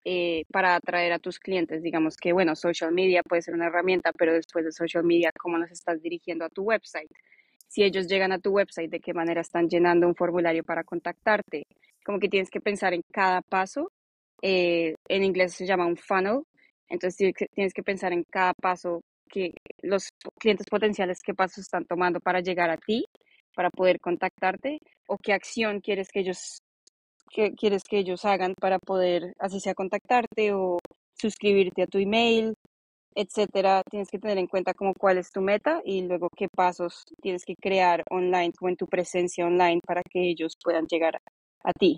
eh, 0.06 0.46
para 0.50 0.76
atraer 0.76 1.12
a 1.12 1.20
tus 1.20 1.38
clientes. 1.38 1.84
Digamos 1.84 2.16
que, 2.16 2.32
bueno, 2.32 2.56
social 2.56 2.94
media 2.94 3.24
puede 3.24 3.42
ser 3.42 3.56
una 3.56 3.68
herramienta, 3.68 4.14
pero 4.14 4.32
después 4.32 4.64
de 4.64 4.72
social 4.72 5.04
media, 5.04 5.34
¿cómo 5.38 5.58
los 5.58 5.70
estás 5.70 6.02
dirigiendo 6.02 6.46
a 6.46 6.50
tu 6.50 6.62
website? 6.62 7.12
Si 7.68 7.84
ellos 7.84 8.08
llegan 8.08 8.32
a 8.32 8.40
tu 8.40 8.52
website, 8.52 8.90
¿de 8.90 9.02
qué 9.02 9.14
manera 9.14 9.42
están 9.42 9.68
llenando 9.68 10.08
un 10.08 10.16
formulario 10.16 10.64
para 10.64 10.86
contactarte? 10.86 11.68
Como 12.06 12.20
que 12.20 12.30
tienes 12.30 12.50
que 12.50 12.62
pensar 12.62 12.94
en 12.94 13.02
cada 13.12 13.42
paso. 13.42 13.92
Eh, 14.42 14.96
en 15.08 15.24
inglés 15.24 15.54
se 15.54 15.66
llama 15.66 15.86
un 15.86 15.98
funnel. 15.98 16.44
Entonces 16.90 17.34
tienes 17.54 17.74
que 17.74 17.84
pensar 17.84 18.14
en 18.14 18.24
cada 18.32 18.54
paso 18.54 19.02
que 19.30 19.54
los 19.82 20.10
clientes 20.40 20.68
potenciales 20.68 21.20
qué 21.24 21.34
pasos 21.34 21.60
están 21.60 21.86
tomando 21.86 22.20
para 22.20 22.40
llegar 22.42 22.70
a 22.70 22.78
ti, 22.78 23.06
para 23.56 23.70
poder 23.70 24.00
contactarte 24.00 24.80
o 25.08 25.18
qué 25.18 25.34
acción 25.34 25.82
quieres 25.82 26.10
que 26.10 26.22
ellos 26.22 26.60
que 27.32 27.52
quieres 27.52 27.84
que 27.84 28.00
ellos 28.00 28.26
hagan 28.26 28.56
para 28.56 28.80
poder 28.80 29.34
así 29.38 29.60
sea 29.60 29.76
contactarte 29.76 30.52
o 30.54 30.80
suscribirte 31.14 31.84
a 31.84 31.88
tu 31.88 32.00
email, 32.00 32.56
etcétera. 33.16 33.84
Tienes 33.90 34.10
que 34.10 34.20
tener 34.20 34.38
en 34.38 34.48
cuenta 34.48 34.74
como 34.74 34.94
cuál 34.94 35.18
es 35.18 35.32
tu 35.32 35.42
meta 35.42 35.82
y 35.86 36.02
luego 36.04 36.30
qué 36.36 36.48
pasos 36.48 37.04
tienes 37.22 37.44
que 37.46 37.56
crear 37.56 38.04
online, 38.10 38.52
como 38.58 38.70
en 38.70 38.78
tu 38.78 38.88
presencia 38.88 39.46
online 39.46 39.82
para 39.86 40.02
que 40.04 40.22
ellos 40.30 40.54
puedan 40.64 40.88
llegar 40.88 41.20
a 41.64 41.74
ti, 41.74 41.98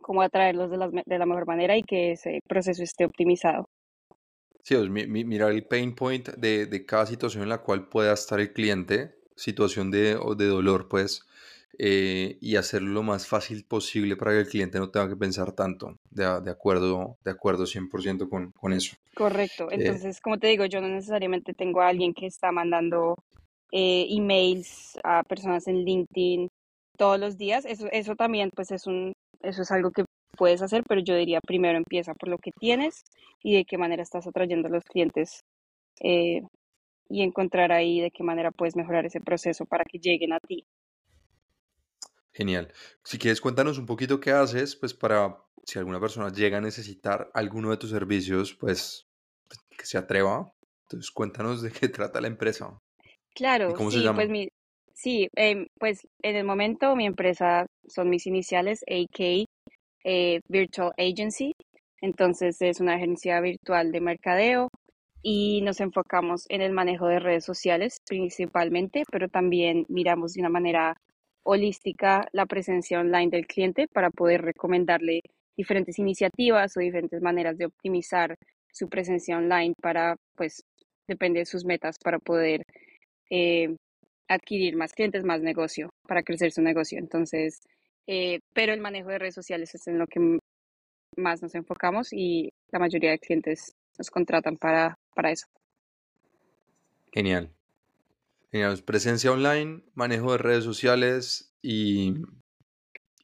cómo 0.00 0.22
atraerlos 0.22 0.70
de 0.70 0.76
la, 0.76 0.88
de 0.88 1.18
la 1.18 1.26
mejor 1.26 1.46
manera 1.46 1.76
y 1.76 1.82
que 1.82 2.12
ese 2.12 2.40
proceso 2.48 2.82
esté 2.82 3.04
optimizado. 3.04 3.66
Sí, 4.62 4.74
pues, 4.74 4.90
mirar 4.90 5.52
el 5.52 5.64
pain 5.64 5.94
point 5.94 6.28
de, 6.30 6.66
de, 6.66 6.84
cada 6.84 7.06
situación 7.06 7.42
en 7.42 7.48
la 7.48 7.58
cual 7.58 7.88
pueda 7.88 8.12
estar 8.12 8.40
el 8.40 8.52
cliente, 8.52 9.14
situación 9.36 9.90
de, 9.90 10.18
de 10.36 10.46
dolor, 10.46 10.88
pues, 10.88 11.26
eh, 11.78 12.36
y 12.40 12.56
hacerlo 12.56 12.90
lo 12.90 13.02
más 13.02 13.26
fácil 13.26 13.64
posible 13.64 14.16
para 14.16 14.32
que 14.32 14.40
el 14.40 14.48
cliente 14.48 14.78
no 14.78 14.90
tenga 14.90 15.08
que 15.08 15.16
pensar 15.16 15.52
tanto, 15.52 15.96
de, 16.10 16.24
de 16.42 16.50
acuerdo, 16.50 17.16
de 17.24 17.30
acuerdo 17.30 17.64
100% 17.64 18.28
con, 18.28 18.52
con 18.52 18.72
eso. 18.72 18.96
Correcto, 19.14 19.70
eh, 19.70 19.76
entonces, 19.76 20.20
como 20.20 20.38
te 20.38 20.48
digo, 20.48 20.66
yo 20.66 20.80
no 20.80 20.88
necesariamente 20.88 21.54
tengo 21.54 21.80
a 21.80 21.88
alguien 21.88 22.12
que 22.12 22.26
está 22.26 22.52
mandando 22.52 23.16
eh, 23.72 24.06
emails 24.10 24.98
a 25.02 25.22
personas 25.22 25.66
en 25.68 25.84
LinkedIn 25.84 26.50
todos 27.00 27.18
los 27.18 27.38
días, 27.38 27.64
eso, 27.64 27.88
eso 27.92 28.14
también 28.14 28.50
pues 28.54 28.70
es 28.70 28.86
un, 28.86 29.14
eso 29.40 29.62
es 29.62 29.70
algo 29.70 29.90
que 29.90 30.04
puedes 30.36 30.60
hacer, 30.60 30.82
pero 30.86 31.00
yo 31.00 31.16
diría 31.16 31.40
primero 31.40 31.78
empieza 31.78 32.12
por 32.12 32.28
lo 32.28 32.36
que 32.36 32.50
tienes 32.52 33.04
y 33.42 33.56
de 33.56 33.64
qué 33.64 33.78
manera 33.78 34.02
estás 34.02 34.26
atrayendo 34.26 34.68
a 34.68 34.70
los 34.70 34.84
clientes 34.84 35.40
eh, 36.02 36.42
y 37.08 37.22
encontrar 37.22 37.72
ahí 37.72 38.02
de 38.02 38.10
qué 38.10 38.22
manera 38.22 38.50
puedes 38.50 38.76
mejorar 38.76 39.06
ese 39.06 39.18
proceso 39.18 39.64
para 39.64 39.84
que 39.84 39.98
lleguen 39.98 40.34
a 40.34 40.40
ti. 40.40 40.66
Genial. 42.34 42.70
Si 43.02 43.16
quieres, 43.16 43.40
cuéntanos 43.40 43.78
un 43.78 43.86
poquito 43.86 44.20
qué 44.20 44.32
haces, 44.32 44.76
pues 44.76 44.92
para 44.92 45.38
si 45.64 45.78
alguna 45.78 46.00
persona 46.00 46.30
llega 46.30 46.58
a 46.58 46.60
necesitar 46.60 47.30
alguno 47.32 47.70
de 47.70 47.78
tus 47.78 47.88
servicios, 47.88 48.52
pues 48.52 49.08
que 49.70 49.86
se 49.86 49.96
atreva. 49.96 50.52
Entonces, 50.82 51.10
cuéntanos 51.10 51.62
de 51.62 51.72
qué 51.72 51.88
trata 51.88 52.20
la 52.20 52.28
empresa. 52.28 52.78
Claro, 53.34 53.72
cómo 53.74 53.90
sí, 53.90 53.96
se 53.96 54.02
llama? 54.02 54.16
pues 54.16 54.28
mi, 54.28 54.48
Sí, 55.02 55.28
em, 55.34 55.66
pues 55.78 56.06
en 56.22 56.36
el 56.36 56.44
momento 56.44 56.94
mi 56.94 57.06
empresa 57.06 57.64
son 57.88 58.10
mis 58.10 58.26
iniciales, 58.26 58.84
AK 58.86 59.46
eh, 60.04 60.40
Virtual 60.46 60.92
Agency. 60.98 61.54
Entonces 62.02 62.60
es 62.60 62.80
una 62.80 62.96
agencia 62.96 63.40
virtual 63.40 63.92
de 63.92 64.00
mercadeo 64.02 64.68
y 65.22 65.62
nos 65.62 65.80
enfocamos 65.80 66.44
en 66.50 66.60
el 66.60 66.72
manejo 66.72 67.06
de 67.06 67.18
redes 67.18 67.46
sociales 67.46 67.96
principalmente, 68.06 69.04
pero 69.10 69.28
también 69.28 69.86
miramos 69.88 70.34
de 70.34 70.40
una 70.42 70.50
manera 70.50 70.94
holística 71.44 72.28
la 72.32 72.44
presencia 72.44 73.00
online 73.00 73.30
del 73.30 73.46
cliente 73.46 73.86
para 73.88 74.10
poder 74.10 74.42
recomendarle 74.42 75.22
diferentes 75.56 75.98
iniciativas 75.98 76.76
o 76.76 76.80
diferentes 76.80 77.22
maneras 77.22 77.56
de 77.56 77.66
optimizar 77.66 78.34
su 78.70 78.88
presencia 78.90 79.38
online 79.38 79.74
para, 79.80 80.16
pues, 80.36 80.62
depende 81.08 81.40
de 81.40 81.46
sus 81.46 81.64
metas 81.64 81.96
para 81.98 82.18
poder 82.18 82.64
eh, 83.30 83.74
adquirir 84.30 84.76
más 84.76 84.92
clientes, 84.92 85.24
más 85.24 85.42
negocio, 85.42 85.90
para 86.06 86.22
crecer 86.22 86.52
su 86.52 86.62
negocio. 86.62 86.98
Entonces, 86.98 87.60
eh, 88.06 88.38
pero 88.54 88.72
el 88.72 88.80
manejo 88.80 89.10
de 89.10 89.18
redes 89.18 89.34
sociales 89.34 89.74
es 89.74 89.86
en 89.88 89.98
lo 89.98 90.06
que 90.06 90.38
más 91.16 91.42
nos 91.42 91.54
enfocamos 91.56 92.12
y 92.12 92.52
la 92.70 92.78
mayoría 92.78 93.10
de 93.10 93.18
clientes 93.18 93.74
nos 93.98 94.08
contratan 94.08 94.56
para, 94.56 94.96
para 95.14 95.32
eso. 95.32 95.46
Genial. 97.12 97.50
Genial. 98.52 98.80
Presencia 98.84 99.32
online, 99.32 99.82
manejo 99.94 100.32
de 100.32 100.38
redes 100.38 100.62
sociales 100.62 101.52
y, 101.60 102.14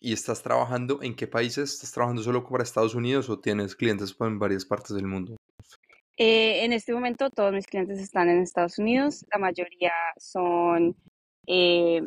y 0.01 0.13
estás 0.13 0.43
trabajando 0.43 1.01
en 1.03 1.15
qué 1.15 1.29
países? 1.29 1.75
¿Estás 1.75 1.93
trabajando 1.93 2.23
solo 2.23 2.45
para 2.45 2.65
Estados 2.65 2.97
Unidos 2.97 3.31
o 3.31 3.39
tienes 3.39 3.77
clientes 3.77 4.17
en 4.19 4.41
varias 4.41 4.65
partes 4.65 4.97
del 4.97 5.07
mundo? 5.07 5.37
Eh, 6.19 6.65
en 6.65 6.73
este 6.73 6.95
momento 6.95 7.29
todos 7.29 7.53
mis 7.53 7.67
clientes 7.67 7.99
están 8.01 8.31
en 8.31 8.41
Estados 8.41 8.79
Unidos, 8.79 9.27
la 9.31 9.39
mayoría 9.39 9.93
son, 10.17 10.97
eh, 11.47 12.01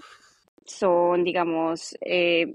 son 0.66 1.24
digamos, 1.24 1.96
eh, 2.01 2.48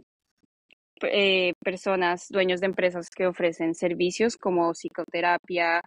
personas, 1.62 2.28
dueños 2.28 2.60
de 2.60 2.66
empresas 2.66 3.10
que 3.10 3.26
ofrecen 3.26 3.74
servicios 3.74 4.36
como 4.36 4.72
psicoterapia, 4.74 5.82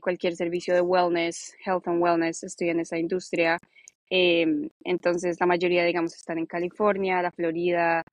cualquier 0.00 0.36
servicio 0.36 0.74
de 0.74 0.82
wellness, 0.82 1.54
health 1.64 1.88
and 1.88 2.02
wellness, 2.02 2.42
estoy 2.42 2.70
en 2.70 2.80
esa 2.80 2.98
industria. 2.98 3.58
entonces 4.10 5.38
la 5.40 5.46
mayoría, 5.46 5.84
digamos, 5.84 6.14
están 6.14 6.38
en 6.38 6.46
California, 6.46 7.22
la 7.22 7.30
Florida 7.30 8.04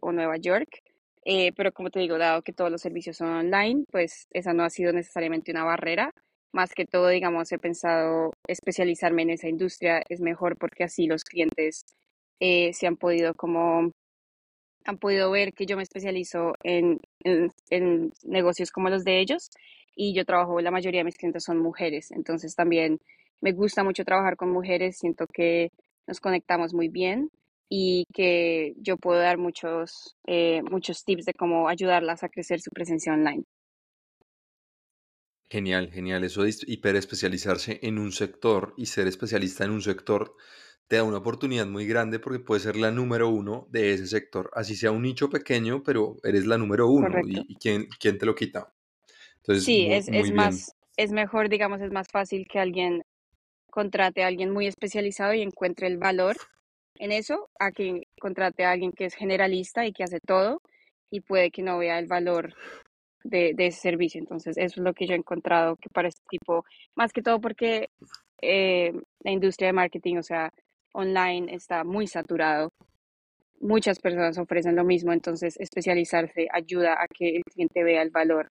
o 0.00 0.12
Nueva 0.12 0.36
York. 0.36 0.82
Eh, 1.24 1.52
pero 1.56 1.72
como 1.72 1.90
te 1.90 2.00
digo, 2.00 2.18
dado 2.18 2.42
que 2.42 2.52
todos 2.52 2.70
los 2.70 2.82
servicios 2.82 3.16
son 3.16 3.28
online, 3.28 3.84
pues 3.90 4.26
esa 4.32 4.52
no 4.52 4.64
ha 4.64 4.70
sido 4.70 4.92
necesariamente 4.92 5.52
una 5.52 5.64
barrera. 5.64 6.12
Más 6.52 6.72
que 6.74 6.86
todo, 6.86 7.08
digamos, 7.08 7.50
he 7.52 7.58
pensado 7.58 8.32
especializarme 8.46 9.22
en 9.22 9.30
esa 9.30 9.48
industria. 9.48 10.02
Es 10.08 10.20
mejor 10.20 10.56
porque 10.58 10.84
así 10.84 11.06
los 11.06 11.24
clientes 11.24 11.84
eh, 12.40 12.72
se 12.74 12.86
han 12.86 12.96
podido 12.96 13.34
como 13.34 13.92
han 14.84 14.98
podido 14.98 15.30
ver 15.30 15.52
que 15.54 15.66
yo 15.66 15.76
me 15.76 15.82
especializo 15.82 16.54
en, 16.62 17.00
en, 17.20 17.50
en, 17.70 18.12
negocios 18.22 18.70
como 18.70 18.90
los 18.90 19.04
de 19.04 19.20
ellos 19.20 19.50
y 19.96 20.14
yo 20.14 20.24
trabajo, 20.26 20.60
la 20.60 20.70
mayoría 20.70 21.00
de 21.00 21.04
mis 21.04 21.16
clientes 21.16 21.44
son 21.44 21.58
mujeres, 21.58 22.10
entonces 22.10 22.54
también 22.54 23.00
me 23.40 23.52
gusta 23.52 23.82
mucho 23.82 24.04
trabajar 24.04 24.36
con 24.36 24.50
mujeres, 24.50 24.98
siento 24.98 25.26
que 25.26 25.70
nos 26.06 26.20
conectamos 26.20 26.74
muy 26.74 26.88
bien 26.88 27.30
y 27.68 28.06
que 28.14 28.74
yo 28.78 28.96
puedo 28.96 29.20
dar 29.20 29.38
muchos, 29.38 30.16
eh, 30.26 30.62
muchos 30.70 31.04
tips 31.04 31.24
de 31.26 31.34
cómo 31.34 31.68
ayudarlas 31.68 32.22
a 32.24 32.28
crecer 32.28 32.60
su 32.60 32.70
presencia 32.70 33.12
online. 33.14 33.44
Genial, 35.50 35.90
genial. 35.92 36.24
Eso 36.24 36.42
de 36.42 36.54
hiperespecializarse 36.66 37.78
en 37.82 37.98
un 37.98 38.12
sector 38.12 38.74
y 38.76 38.86
ser 38.86 39.06
especialista 39.06 39.64
en 39.64 39.70
un 39.70 39.82
sector 39.82 40.34
te 40.88 40.96
da 40.96 41.04
una 41.04 41.18
oportunidad 41.18 41.66
muy 41.66 41.86
grande 41.86 42.18
porque 42.18 42.40
puedes 42.40 42.64
ser 42.64 42.76
la 42.76 42.90
número 42.90 43.28
uno 43.28 43.66
de 43.70 43.92
ese 43.94 44.06
sector. 44.06 44.50
Así 44.54 44.76
sea 44.76 44.90
un 44.90 45.02
nicho 45.02 45.30
pequeño, 45.30 45.82
pero 45.82 46.16
eres 46.24 46.46
la 46.46 46.58
número 46.58 46.88
uno. 46.88 47.06
Correcto. 47.06 47.28
¿Y, 47.28 47.46
y 47.48 47.56
quién, 47.56 47.86
quién 47.98 48.18
te 48.18 48.26
lo 48.26 48.34
quita? 48.34 48.74
Entonces, 49.38 49.64
Sí, 49.64 49.86
muy, 49.86 49.94
es, 49.94 50.08
muy 50.08 50.30
es 50.30 50.32
más, 50.32 50.72
es 50.96 51.12
mejor, 51.12 51.48
digamos, 51.48 51.80
es 51.80 51.90
más 51.90 52.08
fácil 52.08 52.46
que 52.48 52.58
alguien 52.58 53.02
contrate 53.70 54.22
a 54.24 54.28
alguien 54.28 54.50
muy 54.50 54.66
especializado 54.66 55.34
y 55.34 55.42
encuentre 55.42 55.86
el 55.88 55.98
valor 55.98 56.36
en 56.98 57.12
eso, 57.12 57.50
a 57.58 57.72
que 57.72 58.08
contrate 58.20 58.64
a 58.64 58.72
alguien 58.72 58.92
que 58.92 59.06
es 59.06 59.14
generalista 59.14 59.86
y 59.86 59.92
que 59.92 60.04
hace 60.04 60.20
todo 60.20 60.62
y 61.10 61.20
puede 61.20 61.50
que 61.50 61.62
no 61.62 61.78
vea 61.78 61.98
el 61.98 62.06
valor 62.06 62.54
de, 63.24 63.54
de 63.54 63.66
ese 63.66 63.80
servicio. 63.80 64.20
Entonces, 64.20 64.56
eso 64.56 64.80
es 64.80 64.84
lo 64.84 64.94
que 64.94 65.06
yo 65.06 65.14
he 65.14 65.18
encontrado 65.18 65.76
que 65.76 65.88
para 65.90 66.08
este 66.08 66.22
tipo, 66.28 66.64
más 66.94 67.12
que 67.12 67.22
todo 67.22 67.40
porque 67.40 67.88
eh, 68.42 68.92
la 69.20 69.30
industria 69.30 69.68
de 69.68 69.72
marketing, 69.72 70.16
o 70.16 70.22
sea, 70.22 70.52
online 70.92 71.54
está 71.54 71.84
muy 71.84 72.06
saturado. 72.06 72.72
Muchas 73.60 73.98
personas 73.98 74.38
ofrecen 74.38 74.76
lo 74.76 74.84
mismo, 74.84 75.12
entonces 75.12 75.56
especializarse 75.58 76.48
ayuda 76.52 76.94
a 77.02 77.08
que 77.08 77.36
el 77.36 77.44
cliente 77.44 77.82
vea 77.82 78.02
el 78.02 78.10
valor 78.10 78.50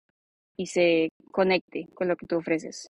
y 0.56 0.66
se 0.66 1.10
conecte 1.30 1.86
con 1.94 2.08
lo 2.08 2.16
que 2.16 2.26
tú 2.26 2.36
ofreces. 2.36 2.85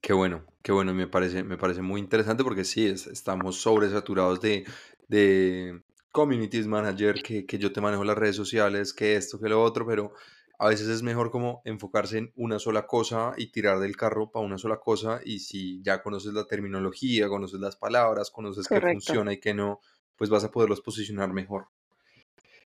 Qué 0.00 0.12
bueno, 0.12 0.46
qué 0.62 0.72
bueno, 0.72 0.94
me 0.94 1.06
parece, 1.06 1.42
me 1.44 1.58
parece 1.58 1.82
muy 1.82 2.00
interesante 2.00 2.42
porque 2.44 2.64
sí, 2.64 2.86
es- 2.86 3.06
estamos 3.06 3.60
sobresaturados 3.60 4.40
de, 4.40 4.64
de 5.08 5.82
communities 6.12 6.66
manager, 6.66 7.20
que, 7.22 7.44
que 7.46 7.58
yo 7.58 7.72
te 7.72 7.80
manejo 7.80 8.04
las 8.04 8.16
redes 8.18 8.36
sociales, 8.36 8.92
que 8.94 9.16
esto, 9.16 9.38
que 9.38 9.48
lo 9.48 9.62
otro, 9.62 9.86
pero 9.86 10.12
a 10.58 10.68
veces 10.68 10.88
es 10.88 11.02
mejor 11.02 11.30
como 11.30 11.60
enfocarse 11.64 12.18
en 12.18 12.32
una 12.36 12.58
sola 12.58 12.86
cosa 12.86 13.32
y 13.36 13.50
tirar 13.52 13.78
del 13.80 13.96
carro 13.96 14.30
para 14.30 14.44
una 14.46 14.58
sola 14.58 14.78
cosa 14.80 15.20
y 15.24 15.40
si 15.40 15.82
ya 15.82 16.02
conoces 16.02 16.32
la 16.34 16.46
terminología, 16.46 17.28
conoces 17.28 17.60
las 17.60 17.76
palabras, 17.76 18.30
conoces 18.30 18.68
qué 18.68 18.80
funciona 18.82 19.32
y 19.32 19.40
qué 19.40 19.54
no, 19.54 19.80
pues 20.16 20.30
vas 20.30 20.44
a 20.44 20.50
poderlos 20.50 20.80
posicionar 20.82 21.32
mejor. 21.32 21.68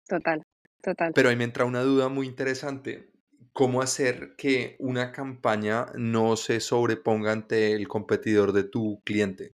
total, 0.08 0.44
total. 0.84 1.14
Pero 1.14 1.30
ahí 1.30 1.36
me 1.38 1.46
entra 1.46 1.64
una 1.66 1.84
duda 1.84 2.10
muy 2.10 2.28
interesante. 2.28 3.11
¿Cómo 3.62 3.84
hacer 3.84 4.36
que 4.36 4.76
una 4.80 5.12
campaña 5.12 5.86
no 5.94 6.36
se 6.36 6.60
sobreponga 6.60 7.32
ante 7.32 7.74
el 7.74 7.88
competidor 7.88 8.54
de 8.54 8.64
tu 8.64 9.00
cliente? 9.04 9.54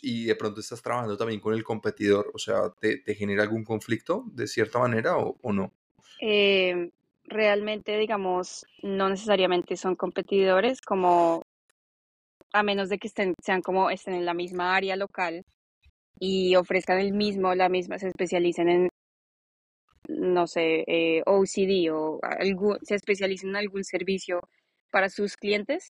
Y 0.00 0.26
de 0.26 0.36
pronto 0.36 0.60
estás 0.60 0.80
trabajando 0.80 1.16
también 1.16 1.40
con 1.40 1.54
el 1.54 1.64
competidor, 1.64 2.30
o 2.32 2.38
sea, 2.38 2.72
¿te, 2.80 3.02
genera 3.16 3.42
algún 3.42 3.64
conflicto 3.64 4.22
de 4.32 4.46
cierta 4.46 4.78
manera 4.78 5.16
o, 5.16 5.52
no? 5.52 5.72
Eh, 6.20 6.92
realmente, 7.24 7.98
digamos, 7.98 8.64
no 8.84 9.08
necesariamente 9.08 9.76
son 9.76 9.96
competidores, 9.96 10.80
como 10.80 11.42
a 12.52 12.62
menos 12.62 12.88
de 12.88 12.98
que 12.98 13.08
estén, 13.08 13.34
sean 13.44 13.60
como 13.60 13.90
estén 13.90 14.14
en 14.14 14.24
la 14.24 14.34
misma 14.34 14.76
área 14.76 14.94
local 14.94 15.44
y 16.20 16.54
ofrezcan 16.54 17.00
el 17.00 17.12
mismo, 17.12 17.56
la 17.56 17.68
misma, 17.68 17.98
se 17.98 18.06
especialicen 18.06 18.68
en, 18.68 18.88
no 20.08 20.46
sé, 20.46 20.84
eh, 20.86 21.22
OCD 21.26 21.90
o 21.92 22.18
algún, 22.22 22.78
se 22.82 22.94
especialicen 22.94 23.50
en 23.50 23.56
algún 23.56 23.84
servicio 23.84 24.40
para 24.90 25.08
sus 25.10 25.36
clientes, 25.36 25.88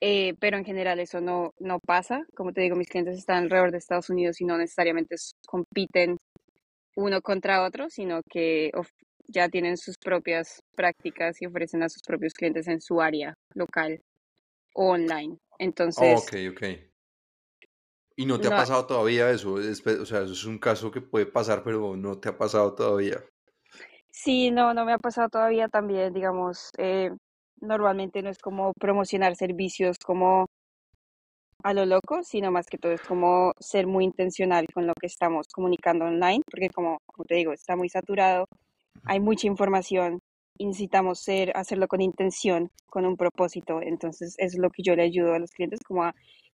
eh, 0.00 0.34
pero 0.40 0.56
en 0.56 0.64
general 0.64 1.00
eso 1.00 1.20
no, 1.20 1.52
no 1.58 1.78
pasa. 1.80 2.24
Como 2.34 2.52
te 2.52 2.62
digo, 2.62 2.76
mis 2.76 2.88
clientes 2.88 3.18
están 3.18 3.44
alrededor 3.44 3.72
de 3.72 3.78
Estados 3.78 4.10
Unidos 4.10 4.40
y 4.40 4.44
no 4.44 4.56
necesariamente 4.58 5.16
compiten 5.46 6.16
uno 6.96 7.20
contra 7.20 7.64
otro, 7.64 7.88
sino 7.90 8.22
que 8.28 8.70
ya 9.28 9.48
tienen 9.48 9.76
sus 9.76 9.96
propias 9.98 10.62
prácticas 10.74 11.40
y 11.42 11.46
ofrecen 11.46 11.82
a 11.82 11.88
sus 11.88 12.02
propios 12.02 12.34
clientes 12.34 12.66
en 12.66 12.80
su 12.80 13.00
área 13.00 13.34
local 13.54 14.00
o 14.74 14.92
online. 14.92 15.38
Entonces, 15.58 16.24
Ok, 16.24 16.34
ok. 16.50 16.62
¿Y 18.16 18.26
no 18.26 18.40
te 18.40 18.48
ha 18.48 18.56
pasado 18.56 18.84
todavía 18.86 19.30
eso? 19.30 19.52
O 19.54 19.62
sea, 20.06 20.22
eso 20.22 20.32
es 20.32 20.44
un 20.44 20.58
caso 20.58 20.90
que 20.90 21.00
puede 21.00 21.26
pasar, 21.26 21.62
pero 21.62 21.96
no 21.96 22.18
te 22.18 22.28
ha 22.28 22.36
pasado 22.36 22.74
todavía. 22.74 23.24
Sí, 24.18 24.50
no, 24.50 24.74
no 24.74 24.84
me 24.84 24.92
ha 24.92 24.98
pasado 24.98 25.28
todavía 25.28 25.68
también, 25.68 26.12
digamos, 26.12 26.70
eh, 26.78 27.10
normalmente 27.60 28.22
no 28.22 28.30
es 28.30 28.38
como 28.38 28.72
promocionar 28.74 29.36
servicios 29.36 29.96
como 30.04 30.46
a 31.62 31.72
lo 31.74 31.86
loco, 31.86 32.22
sino 32.22 32.50
más 32.50 32.66
que 32.66 32.78
todo 32.78 32.92
es 32.92 33.02
como 33.02 33.52
ser 33.60 33.86
muy 33.86 34.04
intencional 34.04 34.66
con 34.72 34.86
lo 34.86 34.94
que 35.00 35.06
estamos 35.06 35.46
comunicando 35.52 36.04
online, 36.04 36.42
porque 36.50 36.70
como, 36.70 36.98
como 37.06 37.24
te 37.26 37.36
digo, 37.36 37.52
está 37.52 37.76
muy 37.76 37.88
saturado, 37.88 38.46
hay 39.04 39.20
mucha 39.20 39.46
información 39.48 40.20
y 40.58 40.66
necesitamos 40.66 41.20
ser, 41.20 41.52
hacerlo 41.56 41.88
con 41.88 42.00
intención, 42.00 42.70
con 42.86 43.06
un 43.06 43.16
propósito. 43.16 43.80
Entonces, 43.82 44.34
eso 44.38 44.56
es 44.56 44.58
lo 44.58 44.70
que 44.70 44.82
yo 44.82 44.96
le 44.96 45.04
ayudo 45.04 45.34
a 45.34 45.38
los 45.40 45.52
clientes, 45.52 45.80
como 45.86 46.04
a 46.04 46.14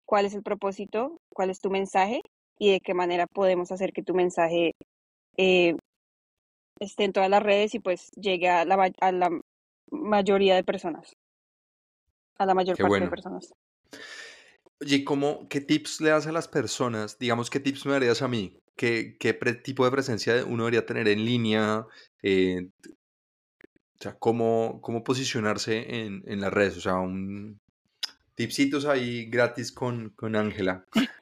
cuál 0.06 0.26
es 0.26 0.34
el 0.34 0.42
propósito, 0.42 1.18
cuál 1.30 1.50
es 1.50 1.60
tu 1.60 1.70
mensaje 1.70 2.22
y 2.58 2.72
de 2.72 2.80
qué 2.80 2.94
manera 2.94 3.26
podemos 3.26 3.72
hacer 3.72 3.92
que 3.92 4.02
tu 4.02 4.14
mensaje 4.14 4.74
eh, 5.36 5.76
esté 6.80 7.04
en 7.04 7.12
todas 7.12 7.30
las 7.30 7.42
redes 7.42 7.74
y 7.74 7.78
pues 7.78 8.10
llegue 8.12 8.48
a 8.48 8.64
la, 8.64 8.90
a 9.00 9.12
la 9.12 9.40
mayoría 9.90 10.54
de 10.54 10.64
personas, 10.64 11.16
a 12.38 12.46
la 12.46 12.54
mayor 12.54 12.76
Qué 12.76 12.82
parte 12.82 13.00
de 13.00 13.08
personas. 13.08 13.52
Oye, 14.80 15.04
¿cómo, 15.04 15.48
qué 15.48 15.60
tips 15.60 16.00
le 16.00 16.10
das 16.10 16.26
a 16.26 16.32
las 16.32 16.46
personas? 16.46 17.18
Digamos, 17.18 17.50
¿qué 17.50 17.58
tips 17.58 17.84
me 17.86 17.92
darías 17.92 18.22
a 18.22 18.28
mí? 18.28 18.56
¿Qué, 18.76 19.16
qué 19.18 19.34
pre- 19.34 19.54
tipo 19.54 19.84
de 19.84 19.90
presencia 19.90 20.44
uno 20.44 20.64
debería 20.64 20.86
tener 20.86 21.08
en 21.08 21.24
línea? 21.24 21.84
Eh, 22.22 22.68
o 22.84 24.00
sea, 24.00 24.14
¿cómo, 24.14 24.80
cómo 24.80 25.02
posicionarse 25.02 26.04
en, 26.04 26.22
en 26.26 26.40
las 26.40 26.52
redes? 26.52 26.76
O 26.76 26.80
sea, 26.80 26.94
un 26.94 27.58
tipsitos 28.36 28.86
ahí 28.86 29.26
gratis 29.26 29.72
con 29.72 30.10
con 30.10 30.36
Ángela. 30.36 30.84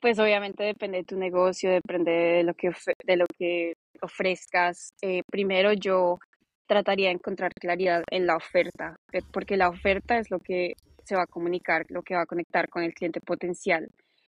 Pues 0.00 0.18
obviamente 0.18 0.64
depende 0.64 0.98
de 0.98 1.04
tu 1.04 1.16
negocio, 1.16 1.70
depende 1.70 2.10
de 2.10 2.42
lo 2.42 2.54
que, 2.54 2.72
de 3.04 3.16
lo 3.16 3.24
que 3.38 3.74
ofrezcas. 4.02 4.92
Eh, 5.00 5.22
primero 5.30 5.72
yo 5.72 6.18
trataría 6.66 7.08
de 7.08 7.14
encontrar 7.14 7.52
claridad 7.54 8.02
en 8.10 8.26
la 8.26 8.36
oferta, 8.36 8.96
eh, 9.12 9.20
porque 9.32 9.56
la 9.56 9.68
oferta 9.68 10.18
es 10.18 10.30
lo 10.30 10.40
que 10.40 10.74
se 11.04 11.16
va 11.16 11.22
a 11.22 11.26
comunicar, 11.26 11.84
lo 11.88 12.02
que 12.02 12.14
va 12.14 12.22
a 12.22 12.26
conectar 12.26 12.68
con 12.68 12.82
el 12.82 12.94
cliente 12.94 13.20
potencial. 13.20 13.88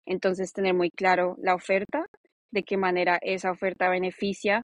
Entonces, 0.05 0.53
tener 0.53 0.73
muy 0.73 0.89
claro 0.89 1.35
la 1.41 1.55
oferta, 1.55 2.05
de 2.51 2.63
qué 2.63 2.77
manera 2.77 3.19
esa 3.21 3.51
oferta 3.51 3.89
beneficia 3.89 4.63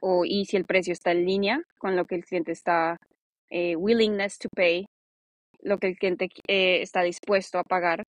o 0.00 0.24
y 0.24 0.44
si 0.44 0.56
el 0.56 0.64
precio 0.64 0.92
está 0.92 1.10
en 1.10 1.26
línea 1.26 1.60
con 1.78 1.96
lo 1.96 2.04
que 2.04 2.14
el 2.14 2.24
cliente 2.24 2.52
está 2.52 2.96
eh, 3.50 3.74
willingness 3.74 4.38
to 4.38 4.48
pay, 4.54 4.86
lo 5.60 5.78
que 5.78 5.88
el 5.88 5.96
cliente 5.96 6.28
está 6.46 7.02
dispuesto 7.02 7.58
a 7.58 7.64
pagar. 7.64 8.04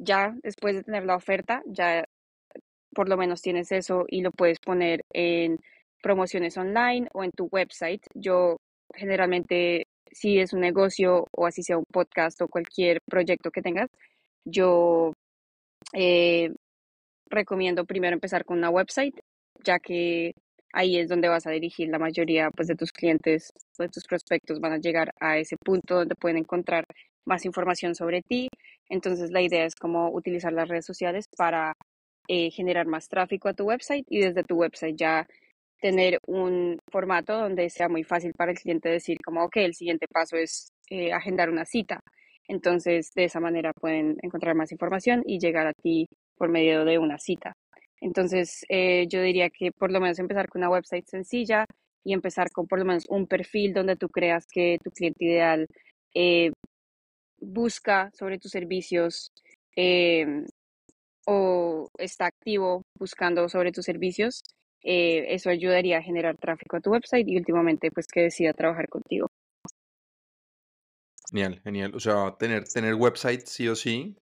Ya 0.00 0.34
después 0.42 0.74
de 0.74 0.82
tener 0.82 1.04
la 1.04 1.16
oferta, 1.16 1.62
ya 1.66 2.04
por 2.94 3.08
lo 3.08 3.16
menos 3.16 3.42
tienes 3.42 3.72
eso 3.72 4.04
y 4.08 4.22
lo 4.22 4.30
puedes 4.30 4.58
poner 4.60 5.02
en 5.12 5.58
promociones 6.02 6.56
online 6.56 7.08
o 7.12 7.24
en 7.24 7.30
tu 7.30 7.48
website. 7.50 8.02
Yo 8.14 8.56
generalmente, 8.94 9.86
si 10.10 10.38
es 10.38 10.52
un 10.52 10.60
negocio 10.60 11.26
o 11.36 11.46
así 11.46 11.62
sea 11.62 11.78
un 11.78 11.84
podcast 11.90 12.40
o 12.42 12.48
cualquier 12.48 13.00
proyecto 13.08 13.50
que 13.50 13.62
tengas, 13.62 13.88
yo 14.44 15.12
eh, 15.94 16.50
recomiendo 17.30 17.84
primero 17.84 18.14
empezar 18.14 18.44
con 18.44 18.58
una 18.58 18.70
website, 18.70 19.14
ya 19.64 19.78
que 19.78 20.32
ahí 20.72 20.98
es 20.98 21.08
donde 21.08 21.28
vas 21.28 21.46
a 21.46 21.50
dirigir 21.50 21.88
la 21.88 21.98
mayoría 21.98 22.50
pues, 22.50 22.68
de 22.68 22.74
tus 22.74 22.92
clientes, 22.92 23.52
de 23.78 23.88
tus 23.88 24.04
prospectos 24.04 24.60
van 24.60 24.72
a 24.72 24.78
llegar 24.78 25.12
a 25.20 25.38
ese 25.38 25.56
punto 25.56 25.96
donde 25.96 26.14
pueden 26.14 26.38
encontrar 26.38 26.84
más 27.24 27.44
información 27.44 27.94
sobre 27.94 28.22
ti. 28.22 28.48
Entonces 28.88 29.30
la 29.30 29.42
idea 29.42 29.64
es 29.64 29.74
como 29.74 30.10
utilizar 30.10 30.52
las 30.52 30.68
redes 30.68 30.86
sociales 30.86 31.26
para 31.36 31.74
eh, 32.28 32.50
generar 32.50 32.86
más 32.86 33.08
tráfico 33.08 33.48
a 33.48 33.54
tu 33.54 33.64
website 33.64 34.06
y 34.08 34.20
desde 34.20 34.44
tu 34.44 34.56
website 34.56 34.96
ya 34.96 35.26
tener 35.80 36.18
un 36.26 36.78
formato 36.90 37.36
donde 37.36 37.68
sea 37.70 37.88
muy 37.88 38.04
fácil 38.04 38.32
para 38.34 38.52
el 38.52 38.58
cliente 38.58 38.88
decir 38.88 39.18
como, 39.24 39.44
ok, 39.44 39.56
el 39.56 39.74
siguiente 39.74 40.06
paso 40.08 40.36
es 40.36 40.72
eh, 40.90 41.12
agendar 41.12 41.50
una 41.50 41.64
cita. 41.64 42.00
Entonces, 42.46 43.12
de 43.14 43.24
esa 43.24 43.40
manera 43.40 43.72
pueden 43.72 44.16
encontrar 44.22 44.54
más 44.54 44.72
información 44.72 45.22
y 45.26 45.38
llegar 45.38 45.66
a 45.66 45.72
ti 45.72 46.06
por 46.36 46.50
medio 46.50 46.84
de 46.84 46.98
una 46.98 47.18
cita. 47.18 47.54
Entonces, 48.00 48.64
eh, 48.68 49.06
yo 49.08 49.22
diría 49.22 49.50
que 49.50 49.72
por 49.72 49.90
lo 49.92 50.00
menos 50.00 50.18
empezar 50.18 50.48
con 50.48 50.60
una 50.60 50.70
website 50.70 51.06
sencilla 51.06 51.66
y 52.04 52.12
empezar 52.12 52.50
con 52.50 52.66
por 52.66 52.78
lo 52.78 52.84
menos 52.84 53.04
un 53.08 53.26
perfil 53.26 53.72
donde 53.74 53.96
tú 53.96 54.08
creas 54.08 54.46
que 54.46 54.78
tu 54.82 54.90
cliente 54.90 55.24
ideal 55.24 55.66
busca 57.42 58.10
sobre 58.12 58.38
tus 58.38 58.52
servicios 58.52 59.32
eh, 59.76 60.44
o 61.26 61.88
está 61.98 62.26
activo 62.26 62.82
buscando 62.98 63.48
sobre 63.48 63.72
tus 63.72 63.84
servicios. 63.84 64.42
Eh, 64.84 65.34
eso 65.34 65.50
ayudaría 65.50 65.98
a 65.98 66.02
generar 66.02 66.36
tráfico 66.36 66.76
a 66.76 66.80
tu 66.80 66.90
website 66.90 67.28
y 67.28 67.36
últimamente 67.36 67.90
pues 67.90 68.06
que 68.06 68.22
decida 68.22 68.52
trabajar 68.52 68.88
contigo. 68.88 69.28
Genial, 71.30 71.60
genial. 71.62 71.94
O 71.94 72.00
sea, 72.00 72.36
tener, 72.38 72.64
tener 72.64 72.94
website 72.94 73.46
sí 73.46 73.68
o 73.68 73.76
sí, 73.76 74.16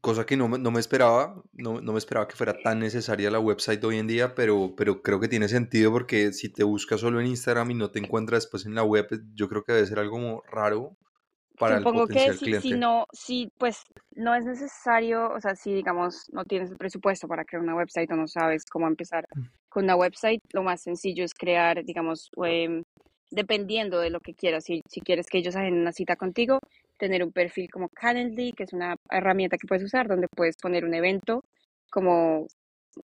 cosa 0.00 0.26
que 0.26 0.36
no, 0.36 0.48
no 0.48 0.70
me 0.70 0.80
esperaba, 0.80 1.42
no, 1.52 1.80
no 1.80 1.92
me 1.92 1.98
esperaba 1.98 2.28
que 2.28 2.36
fuera 2.36 2.60
tan 2.62 2.78
necesaria 2.78 3.30
la 3.30 3.40
website 3.40 3.82
hoy 3.84 3.96
en 3.96 4.06
día, 4.06 4.34
pero, 4.34 4.74
pero 4.76 5.02
creo 5.02 5.18
que 5.18 5.28
tiene 5.28 5.48
sentido 5.48 5.90
porque 5.90 6.32
si 6.32 6.52
te 6.52 6.62
buscas 6.62 7.00
solo 7.00 7.20
en 7.20 7.26
Instagram 7.26 7.70
y 7.70 7.74
no 7.74 7.90
te 7.90 8.00
encuentras 8.00 8.44
después 8.44 8.66
en 8.66 8.74
la 8.74 8.84
web, 8.84 9.08
yo 9.34 9.48
creo 9.48 9.64
que 9.64 9.72
debe 9.72 9.86
ser 9.86 9.98
algo 9.98 10.12
como 10.12 10.42
raro 10.42 10.96
para 11.58 11.76
el 11.76 11.82
Supongo 11.82 12.06
que 12.06 12.32
si, 12.32 12.72
no, 12.72 13.06
si 13.12 13.48
pues 13.58 13.82
no 14.14 14.34
es 14.34 14.44
necesario, 14.44 15.30
o 15.30 15.40
sea, 15.40 15.54
si 15.54 15.72
digamos 15.72 16.26
no 16.32 16.44
tienes 16.44 16.70
el 16.70 16.76
presupuesto 16.76 17.28
para 17.28 17.44
crear 17.44 17.62
una 17.62 17.76
website 17.76 18.10
o 18.10 18.16
no 18.16 18.26
sabes 18.26 18.64
cómo 18.64 18.86
empezar 18.86 19.26
con 19.68 19.84
una 19.84 19.96
website, 19.96 20.40
lo 20.52 20.62
más 20.62 20.82
sencillo 20.82 21.24
es 21.24 21.34
crear, 21.34 21.84
digamos, 21.84 22.30
em, 22.44 22.82
dependiendo 23.30 24.00
de 24.00 24.10
lo 24.10 24.20
que 24.20 24.34
quieras. 24.34 24.64
Si, 24.64 24.82
si 24.88 25.00
quieres 25.00 25.26
que 25.26 25.38
ellos 25.38 25.56
hagan 25.56 25.74
una 25.74 25.92
cita 25.92 26.16
contigo, 26.16 26.58
tener 26.98 27.22
un 27.22 27.32
perfil 27.32 27.68
como 27.70 27.88
Calendly, 27.88 28.52
que 28.52 28.64
es 28.64 28.72
una 28.72 28.96
herramienta 29.10 29.56
que 29.56 29.66
puedes 29.66 29.84
usar 29.84 30.08
donde 30.08 30.28
puedes 30.28 30.56
poner 30.56 30.84
un 30.84 30.94
evento 30.94 31.44
como 31.90 32.46